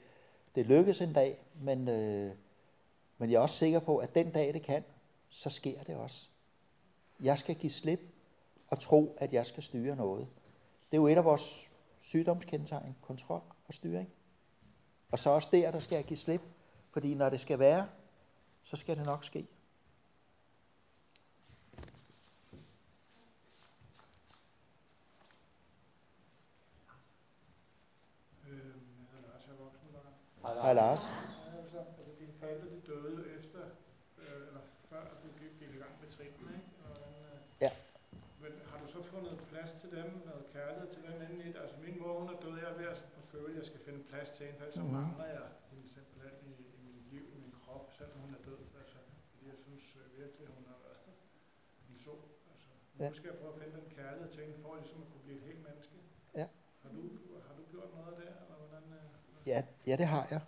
[0.55, 2.31] det lykkes en dag, men, øh,
[3.17, 4.83] men jeg er også sikker på, at den dag det kan,
[5.29, 6.29] så sker det også.
[7.19, 7.99] Jeg skal give slip
[8.67, 10.27] og tro, at jeg skal styre noget.
[10.91, 14.09] Det er jo et af vores sygdomskendetegn, kontrol og styring.
[15.11, 16.41] Og så også der, der skal jeg give slip,
[16.91, 17.87] fordi når det skal være,
[18.63, 19.47] så skal det nok ske.
[28.47, 28.81] Øhm.
[30.43, 30.99] Hej Lars.
[31.57, 33.61] Altså, altså dine forældre de døde efter,
[34.17, 36.69] øh, eller før du gik, gik i gang med trinene, ikke?
[36.85, 37.71] Og, øh, Ja.
[38.41, 41.59] Men har du så fundet plads til dem, noget kærlighed til dem inden i det?
[41.63, 44.03] Altså min mor, hun er død, jeg er ved at føle, at jeg skal finde
[44.17, 44.85] plads til hende, ellers Mhm.
[44.85, 45.01] mm-hmm.
[45.01, 48.59] mangler jeg hende simpelthen i, i mit liv, i min krop, selvom hun er død.
[48.81, 48.97] Altså,
[49.31, 51.01] fordi jeg synes øh, virkelig, hun har været
[51.89, 52.21] en sol.
[52.53, 53.09] Altså, Nu Ja.
[53.19, 55.45] skal jeg prøve at finde den kærlighed til hende, for ligesom at kunne blive et
[55.49, 55.95] helt menneske.
[56.41, 56.47] Ja.
[56.83, 57.01] Har du,
[57.47, 58.83] har du gjort noget der, eller hvordan?
[58.97, 59.03] øh?
[59.51, 59.59] Ja,
[59.89, 60.41] ja, det har jeg.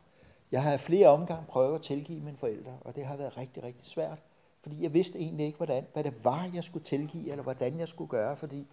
[0.56, 3.86] Jeg har flere omgange prøvet at tilgive mine forældre, og det har været rigtig, rigtig
[3.96, 4.20] svært.
[4.64, 7.88] Fordi jeg vidste egentlig ikke, hvordan, hvad det var, jeg skulle tilgive, eller hvordan jeg
[7.88, 8.68] skulle gøre, fordi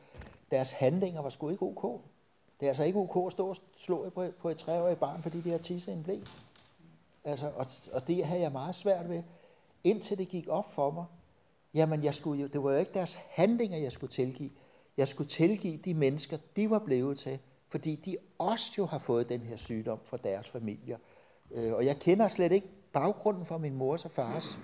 [0.51, 2.01] deres handlinger var sgu ikke ok.
[2.61, 5.41] Det er altså ikke ok at stå og slå på, på et treårigt barn, fordi
[5.41, 6.19] de har tisset en blæ.
[7.25, 9.23] Altså, og, og det havde jeg meget svært ved,
[9.85, 11.05] indtil det gik op for mig.
[11.75, 14.51] Jamen, jeg skulle jo, det var jo ikke deres handlinger, jeg skulle tilgive.
[14.97, 17.39] Jeg skulle tilgive de mennesker, de var blevet til,
[17.69, 20.99] fordi de også jo har fået den her sygdom fra deres familier.
[21.51, 24.59] Øh, og jeg kender slet ikke baggrunden for min mors og fars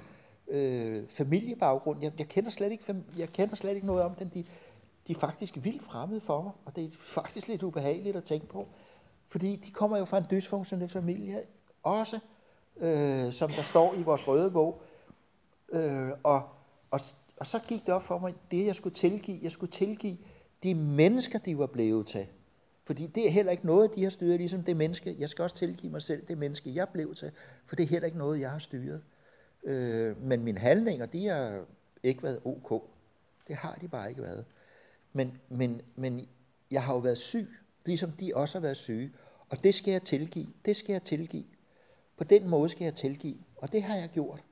[0.49, 2.03] øh, familiebaggrund.
[2.03, 4.31] Jeg, jeg, kender slet ikke, jeg kender slet ikke noget om den.
[4.35, 4.45] De,
[5.07, 8.47] de er faktisk vildt fremmede for mig, og det er faktisk lidt ubehageligt at tænke
[8.47, 8.69] på.
[9.27, 11.43] Fordi de kommer jo fra en dysfunktionel familie,
[11.83, 12.19] også,
[12.77, 14.83] øh, som der står i vores røde bog.
[15.73, 16.43] Øh, og,
[16.91, 17.01] og,
[17.37, 20.17] og så gik det op for mig, det jeg skulle tilgive, jeg skulle tilgive
[20.63, 22.27] de mennesker, de var blevet til.
[22.85, 25.17] Fordi det er heller ikke noget, de har styret, ligesom det menneske.
[25.19, 27.31] Jeg skal også tilgive mig selv det menneske, jeg blev til,
[27.67, 29.03] for det er heller ikke noget, jeg har styret.
[29.65, 31.65] Øh, men mine handlinger, de har
[32.03, 32.83] ikke været ok.
[33.49, 34.45] Det har de bare ikke været.
[35.13, 36.29] Men, men, men
[36.71, 37.49] jeg har jo været syg,
[37.85, 39.13] ligesom de også har været syge.
[39.49, 40.47] Og det skal jeg tilgive.
[40.65, 41.45] Det skal jeg tilgive.
[42.17, 43.39] På den måde skal jeg tilgive.
[43.57, 44.45] Og det har jeg gjort.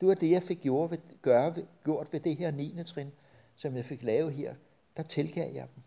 [0.00, 2.82] Det var det, jeg fik gjort ved, gøre, ved, gjort ved det her 9.
[2.86, 3.12] trin,
[3.54, 4.54] som jeg fik lavet her.
[4.96, 5.82] Der tilgav jeg dem.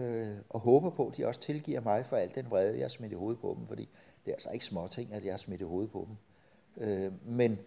[0.00, 2.88] Øh, og håber på, at de også tilgiver mig for al den vrede, jeg har
[2.88, 3.66] smidt i hovedet på dem.
[3.66, 3.88] Fordi
[4.24, 6.16] det er altså ikke små ting, at jeg har smidt i hovedet på dem.
[6.88, 7.58] Øh, men,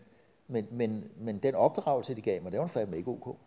[0.47, 3.38] men, men, men den opdragelse, de gav mig, det var fandme ikke ok.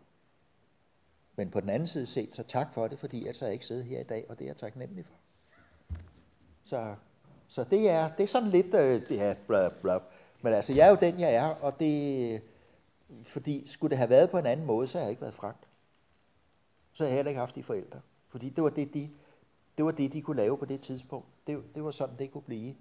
[1.39, 3.83] Men på den anden side set, så tak for det, fordi jeg så ikke sidder
[3.83, 5.15] her i dag, og det er jeg taknemmelig for.
[6.65, 6.95] Så,
[7.49, 10.01] så det, er, det er sådan lidt, øh, det er blab, blab.
[10.43, 12.43] Men altså, jeg er jo den, jeg er, og det,
[13.23, 15.69] fordi skulle det have været på en anden måde, så har jeg ikke været fragt.
[16.93, 18.01] Så har jeg heller ikke haft de forældre.
[18.29, 19.11] Fordi det var det, de,
[19.77, 21.27] det, var det, de kunne lave på det tidspunkt.
[21.47, 22.75] Det, det var sådan, det kunne blive.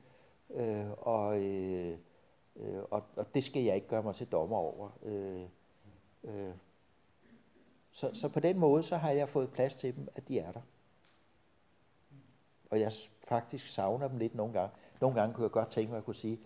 [0.54, 1.98] Øh, og, øh,
[2.56, 4.90] øh og, og det skal jeg ikke gøre mig til dommer over.
[5.04, 5.42] Øh,
[6.24, 6.54] øh,
[7.98, 10.52] så, så på den måde, så har jeg fået plads til dem, at de er
[10.52, 10.62] der.
[12.70, 12.92] Og jeg
[13.28, 14.76] faktisk savner dem lidt nogle gange.
[15.02, 16.40] Nogle gange kunne jeg godt tænke mig at kunne sige,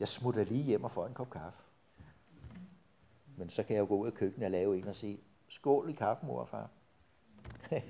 [0.00, 1.62] jeg smutter lige hjem og får en kop kaffe.
[3.36, 5.90] Men så kan jeg jo gå ud af køkkenet og lave en og sige, skål
[5.90, 6.70] i kaffen, mor og far.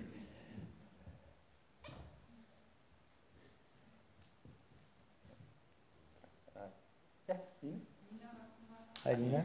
[7.29, 7.81] Ja, Line.
[9.05, 9.37] Hej Lina.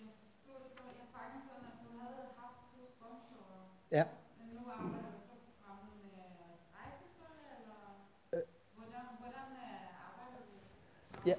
[0.00, 3.81] Jeg forstod det så, jeg faktisk sådan, at du havde haft to sponsorer.
[3.92, 4.04] Ja.
[4.38, 6.24] Men nu arbejder du så programmet med
[6.78, 7.80] rejsefølge, eller
[8.32, 8.42] Øh.
[8.76, 10.54] hvordan, hvordan øh, arbejder du?
[11.30, 11.34] Ja.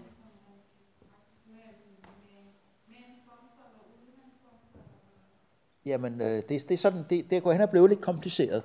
[5.85, 8.63] Jamen, øh, det, det er sådan, det, det går hen og blevet lidt kompliceret.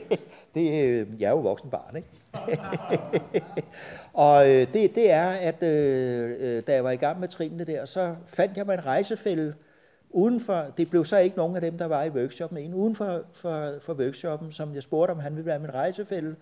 [0.54, 2.08] det, øh, jeg er jo voksen barn, ikke?
[4.26, 7.64] og øh, det, det er, at øh, øh, da jeg var i gang med trinene
[7.64, 9.54] der, så fandt jeg mig en rejsefælde
[10.16, 13.22] Udenfor, det blev så ikke nogen af dem, der var i workshoppen, en uden for,
[13.32, 16.36] for, for workshoppen, som jeg spurgte, om han ville være min rejsefælde,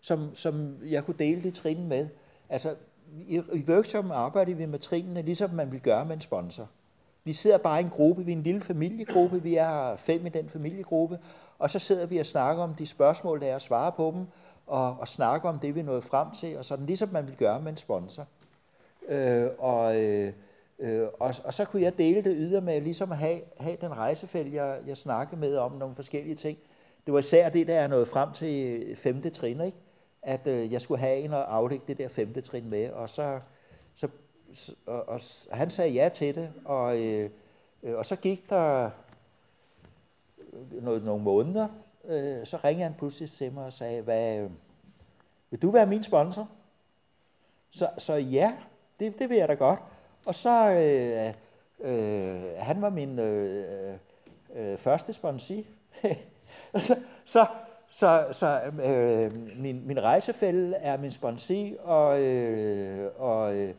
[0.00, 2.08] som, som jeg kunne dele de trin med.
[2.48, 2.74] Altså,
[3.26, 6.68] i, i workshoppen arbejder vi med trinene, ligesom man vil gøre med en sponsor.
[7.24, 10.28] Vi sidder bare i en gruppe, vi er en lille familiegruppe, vi er fem i
[10.28, 11.18] den familiegruppe,
[11.58, 14.26] og så sidder vi og snakker om de spørgsmål, der er, og svarer på dem,
[14.66, 17.36] og, og snakker om det, vi er nået frem til, og sådan ligesom man vil
[17.36, 18.26] gøre med en sponsor.
[19.08, 20.32] Øh, og, øh,
[20.78, 23.96] øh, og, og så kunne jeg dele det yder med ligesom at have, have den
[23.96, 26.58] rejsefælde, jeg, jeg snakkede med om nogle forskellige ting.
[27.06, 29.76] Det var især det, der er nået frem til femte trin, ikke?
[30.22, 33.40] at øh, jeg skulle have en og aflægge det der femte trin med, og så,
[33.94, 34.08] så
[34.86, 35.20] og, og,
[35.50, 37.30] og han sagde ja til det, og, øh,
[37.82, 38.90] øh, og så gik der
[40.82, 41.68] noget, nogle måneder,
[42.04, 44.50] øh, så ringede han pludselig til mig og sagde, hvad, øh,
[45.50, 46.48] vil du være min sponsor?
[47.70, 48.56] Så, så ja,
[49.00, 49.80] det, det vil jeg da godt.
[50.24, 51.34] Og så, øh,
[51.80, 53.98] øh, han var min øh,
[54.56, 55.54] øh, første sponsor.
[56.72, 57.46] Og så, så,
[57.88, 63.74] så, så øh, min, min rejsefælde er min sponsor, og, øh, og, øh,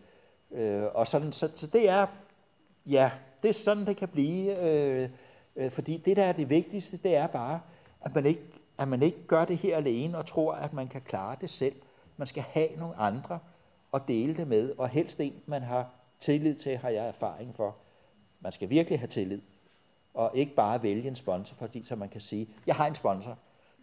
[0.51, 2.07] øh, og sådan, så, så det er,
[2.85, 3.11] ja,
[3.43, 5.09] det er sådan, det kan blive, øh,
[5.55, 7.61] øh, fordi det, der er det vigtigste, det er bare,
[8.01, 8.41] at man, ikke,
[8.77, 11.75] at man ikke gør det her alene og tror, at man kan klare det selv.
[12.17, 13.39] Man skal have nogle andre
[13.93, 17.75] at dele det med, og helst en, man har tillid til, har jeg erfaring for.
[18.39, 19.41] Man skal virkelig have tillid,
[20.13, 23.37] og ikke bare vælge en sponsor, fordi så man kan sige, jeg har en sponsor,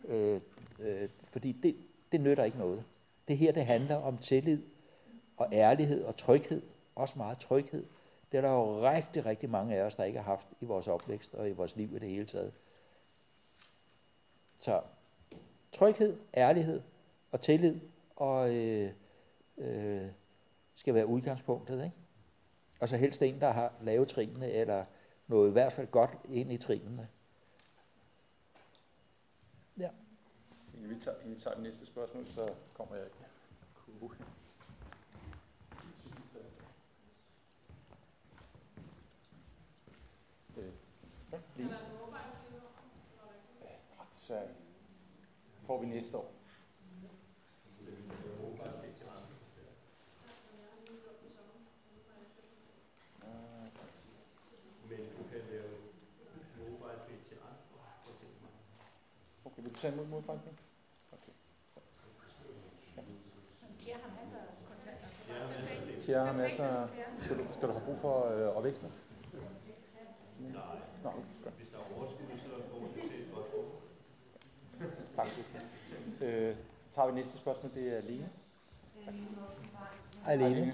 [0.04, 0.40] øh,
[0.78, 1.76] øh, fordi det,
[2.12, 2.84] det nytter ikke noget.
[3.28, 4.62] Det her, det handler om tillid
[5.36, 6.62] og ærlighed og tryghed,
[6.94, 7.86] også meget tryghed.
[8.32, 10.88] Det er der jo rigtig, rigtig mange af os, der ikke har haft i vores
[10.88, 12.52] opvækst og i vores liv i det hele taget.
[14.58, 14.80] Så
[15.72, 16.82] tryghed, ærlighed
[17.32, 17.80] og tillid
[18.16, 18.92] og øh,
[19.58, 20.06] øh,
[20.74, 21.84] skal være udgangspunktet.
[21.84, 21.96] Ikke?
[22.80, 24.84] Og så helst en, der har lavet trinene, eller
[25.26, 27.08] noget i hvert fald godt ind i trinene.
[29.78, 29.90] Ja.
[30.74, 33.16] Vi tager, vi tager det næste spørgsmål, så kommer jeg ikke.
[33.74, 34.16] Cool.
[40.56, 40.72] Øh,
[41.32, 41.38] ja,
[44.14, 44.48] desværre.
[45.66, 46.32] Får vi næste år.
[59.44, 60.58] Okay, vil du tage imod modbanken?
[61.12, 61.32] Okay.
[61.74, 63.00] så.
[63.86, 65.08] Jeg har masser af kontakter.
[66.04, 66.88] Pierre har masser af...
[67.22, 68.88] Skal du, skal du have brug for øh, at veksle?
[70.38, 70.78] Nej.
[71.02, 71.50] Nå, okay.
[71.56, 73.46] Hvis der er overskud, så går det til et godt
[75.14, 75.26] Tak.
[76.22, 78.28] Øh, så tager vi næste spørgsmål, det er Lene.
[80.24, 80.54] Hej Lene.
[80.54, 80.72] Lene.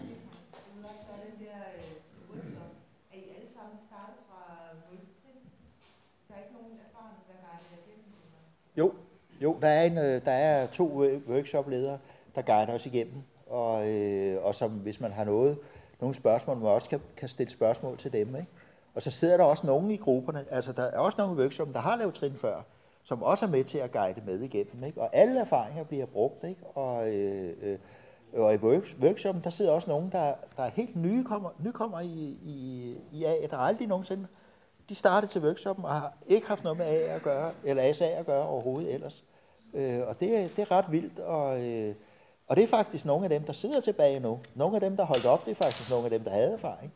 [1.25, 2.41] den der øh,
[3.13, 4.43] er I alle sammen startet fra
[4.91, 5.41] 0 trin?
[6.29, 6.93] Der er ikke nogen der
[7.27, 8.13] guider jer igennem?
[8.25, 8.43] eller?
[8.79, 8.93] Jo,
[9.41, 10.85] jo der, er en, øh, der er to
[11.29, 11.99] workshopledere,
[12.35, 15.59] der guider os igennem, og, øh, og som hvis man har noget,
[16.01, 18.37] nogle spørgsmål, man også kan, kan stille spørgsmål til dem.
[18.37, 18.49] Ikke?
[18.95, 21.75] Og så sidder der også nogen i grupperne, altså der er også nogle i workshoppen,
[21.75, 22.63] der har lavet trin før,
[23.03, 24.85] som også er med til at guide med igennem.
[24.85, 25.01] Ikke?
[25.01, 26.67] Og alle erfaringer bliver brugt, ikke?
[26.67, 27.79] Og, øh, øh,
[28.37, 28.57] og i
[29.03, 33.25] workshoppen, der sidder også nogen, der, der er helt nye kommer, nykommer i, i, i
[33.25, 34.27] A, der aldrig nogensinde
[34.89, 38.05] de startede til workshoppen og har ikke haft noget med A at gøre, eller ASA
[38.05, 39.25] at gøre overhovedet ellers.
[39.75, 41.95] Øh, og det, det er ret vildt, og, øh,
[42.47, 44.41] og det er faktisk nogle af dem, der sidder tilbage nu.
[44.55, 46.93] Nogle af dem, der holdt op, det er faktisk nogle af dem, der havde erfaring.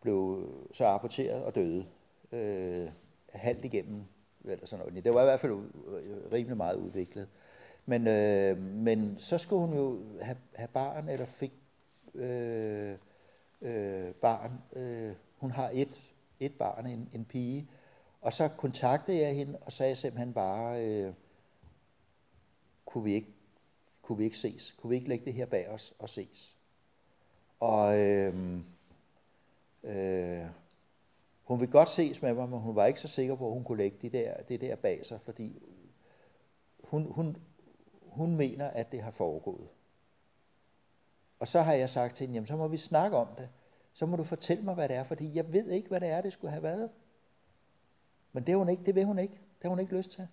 [0.00, 1.86] blive så rapporteret og døde
[2.32, 2.88] øh,
[3.32, 4.03] halvt igennem.
[4.44, 5.05] Eller sådan noget.
[5.05, 5.53] Det var i hvert fald
[6.32, 7.28] rimelig meget udviklet.
[7.86, 11.53] Men, øh, men så skulle hun jo have, have barn, eller fik
[12.14, 12.96] øh,
[13.62, 14.53] øh, barn.
[14.76, 16.00] Øh, hun har et,
[16.40, 17.68] et barn, en, en pige.
[18.23, 21.14] Og så kontaktede jeg hende og sagde simpelthen bare, øh,
[22.85, 23.29] kunne, vi ikke,
[24.03, 24.75] kunne vi ikke ses?
[24.79, 26.57] Kunne vi ikke lægge det her bag os og ses?
[27.61, 28.61] Og øh,
[29.85, 30.47] øh,
[31.45, 33.64] hun ville godt ses med mig, men hun var ikke så sikker på, at hun
[33.64, 35.62] kunne lægge det der, det der bag sig, fordi
[36.85, 37.37] hun, hun,
[38.03, 39.68] hun mener, at det har foregået.
[41.39, 43.49] Og så har jeg sagt til hende, jamen så må vi snakke om det.
[43.93, 46.20] Så må du fortælle mig, hvad det er, fordi jeg ved ikke, hvad det er,
[46.20, 46.91] det skulle have været.
[48.33, 49.35] Men det, hun ikke, det vil hun ikke.
[49.35, 50.28] Det har hun ikke lyst til.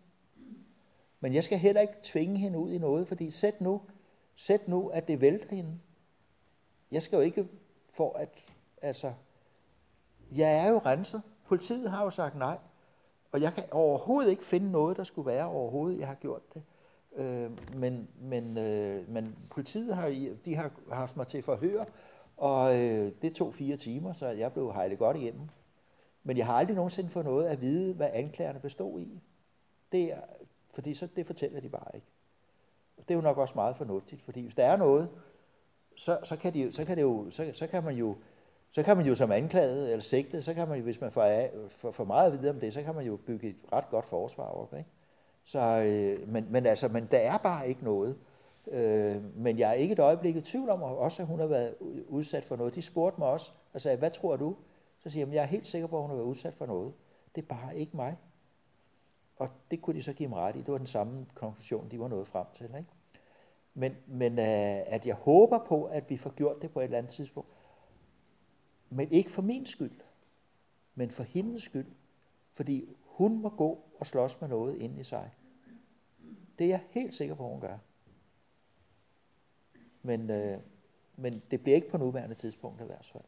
[1.20, 3.82] Men jeg skal heller ikke tvinge hende ud i noget, fordi sæt nu,
[4.36, 5.80] sæt nu, at det vælter hende.
[6.92, 7.48] Jeg skal jo ikke
[7.90, 8.30] for at,
[8.82, 9.14] altså,
[10.36, 11.22] jeg er jo renset.
[11.46, 12.58] Politiet har jo sagt nej.
[13.32, 16.64] Og jeg kan overhovedet ikke finde noget, der skulle være overhovedet, jeg har gjort det.
[17.16, 21.84] Øh, men, men, øh, men politiet har, de har haft mig til forhør,
[22.38, 25.50] Og øh, det tog fire timer, så jeg blev hejlet godt igennem.
[26.24, 29.22] Men jeg har aldrig nogensinde fået noget at vide, hvad anklagerne bestod i.
[29.92, 30.22] Det er,
[30.74, 32.08] fordi så, det fortæller de bare ikke.
[32.98, 35.10] Og det er jo nok også meget fornuftigt, fordi hvis der er noget,
[35.96, 38.16] så, så, kan, de, så, kan, det jo, så, så kan man jo
[38.72, 41.24] så kan man jo som anklaget eller sigtet, så kan man jo, hvis man får,
[41.24, 43.90] af- får, får meget at vide om det, så kan man jo bygge et ret
[43.90, 44.74] godt forsvar op.
[44.78, 44.90] Ikke?
[45.44, 48.18] Så, øh, men, men, altså, men der er bare ikke noget.
[48.72, 51.76] Øh, men jeg er ikke et øjeblik i tvivl om, også at hun har været
[52.08, 52.76] udsat for noget.
[52.76, 54.56] De spurgte mig også og sagde, hvad tror du?
[55.00, 56.94] Så siger jeg, jeg er helt sikker på, at hun har været udsat for noget.
[57.36, 58.18] Det er bare ikke mig.
[59.36, 60.60] Og det kunne de så give mig ret i.
[60.60, 62.66] Det var den samme konklusion, de var nået frem til.
[62.66, 62.90] Ikke?
[63.74, 66.98] Men, men øh, at jeg håber på, at vi får gjort det på et eller
[66.98, 67.50] andet tidspunkt.
[68.90, 70.00] Men ikke for min skyld,
[70.96, 71.88] men for hendes skyld.
[72.54, 75.32] Fordi hun må gå og slås med noget inde i sig.
[76.60, 77.78] Det er jeg helt sikker på, hun gør.
[80.02, 80.60] Men, øh,
[81.16, 83.24] men det bliver ikke på nuværende tidspunkt i hvert fald.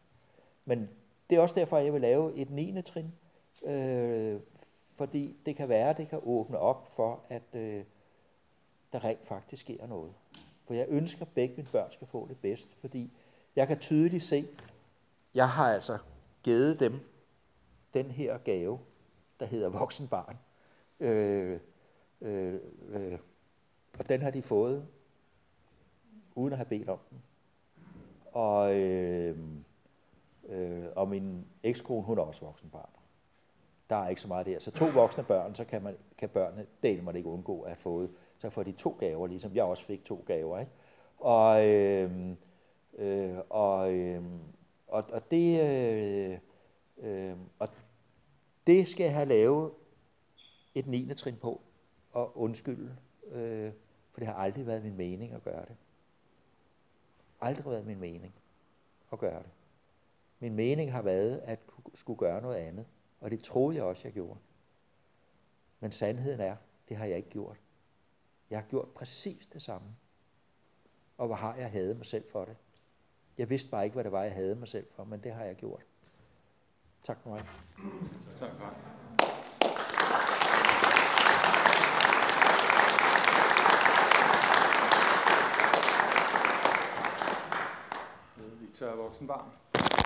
[0.66, 0.90] Men
[1.32, 2.82] det er også derfor, at jeg vil lave et 9.
[2.82, 3.14] trin.
[3.66, 4.40] Øh,
[4.94, 7.84] fordi det kan være, at det kan åbne op for, at øh,
[8.94, 10.14] der rent faktisk sker noget.
[10.68, 12.76] For jeg ønsker, at begge mine børn skal få det bedst.
[12.80, 13.12] Fordi
[13.56, 14.48] jeg kan tydeligt se,
[15.34, 15.98] jeg har altså
[16.44, 17.00] givet dem
[17.94, 18.80] den her gave,
[19.40, 20.38] der hedder voksenbarn.
[21.00, 21.60] Øh,
[22.22, 22.60] øh,
[22.90, 23.20] øh,
[24.00, 24.88] og den har de fået,
[26.36, 27.22] uden at have bedt om den.
[28.32, 29.38] Og, øh,
[30.52, 32.90] øh, og min ekskone, hun er også voksenbarn.
[33.90, 34.60] Der er ikke så meget der.
[34.60, 37.78] Så to voksne børn, så kan, man, kan børnene, delen man ikke undgå at have
[37.78, 38.12] fået.
[38.38, 40.60] Så får de to gaver, ligesom jeg også fik to gaver.
[40.60, 40.72] Ikke?
[41.18, 42.36] Og, øh,
[42.98, 44.24] øh, og, øh,
[44.88, 46.38] og, og, det, øh,
[46.98, 47.68] øh, og
[48.68, 49.72] det skal jeg have lavet
[50.76, 51.14] et 9.
[51.14, 51.62] trin på
[52.12, 52.96] og undskylde,
[53.32, 53.72] øh,
[54.12, 55.76] for det har aldrig været min mening at gøre det.
[57.42, 58.34] Aldrig været min mening
[59.12, 59.50] at gøre det.
[60.42, 61.60] Min mening har været at
[61.94, 62.86] skulle gøre noget andet,
[63.20, 64.40] og det troede jeg også, jeg gjorde.
[65.80, 66.56] Men sandheden er,
[66.90, 67.58] det har jeg ikke gjort.
[68.50, 69.88] Jeg har gjort præcis det samme.
[71.18, 72.58] Og hvor har jeg hadet mig selv for det?
[73.38, 75.44] Jeg vidste bare ikke, hvad det var, jeg havde mig selv for, men det har
[75.44, 75.86] jeg gjort.
[77.04, 77.46] Tak for mig.
[78.40, 78.76] Tak, for
[88.38, 89.52] Øh, Victor er voksenbarn,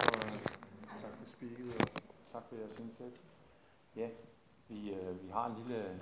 [0.05, 0.39] for, øh,
[1.01, 1.87] tak for speaket, og
[2.31, 3.19] tak for jeres indsats.
[3.95, 4.09] Ja,
[4.67, 5.99] vi, øh, vi har en lille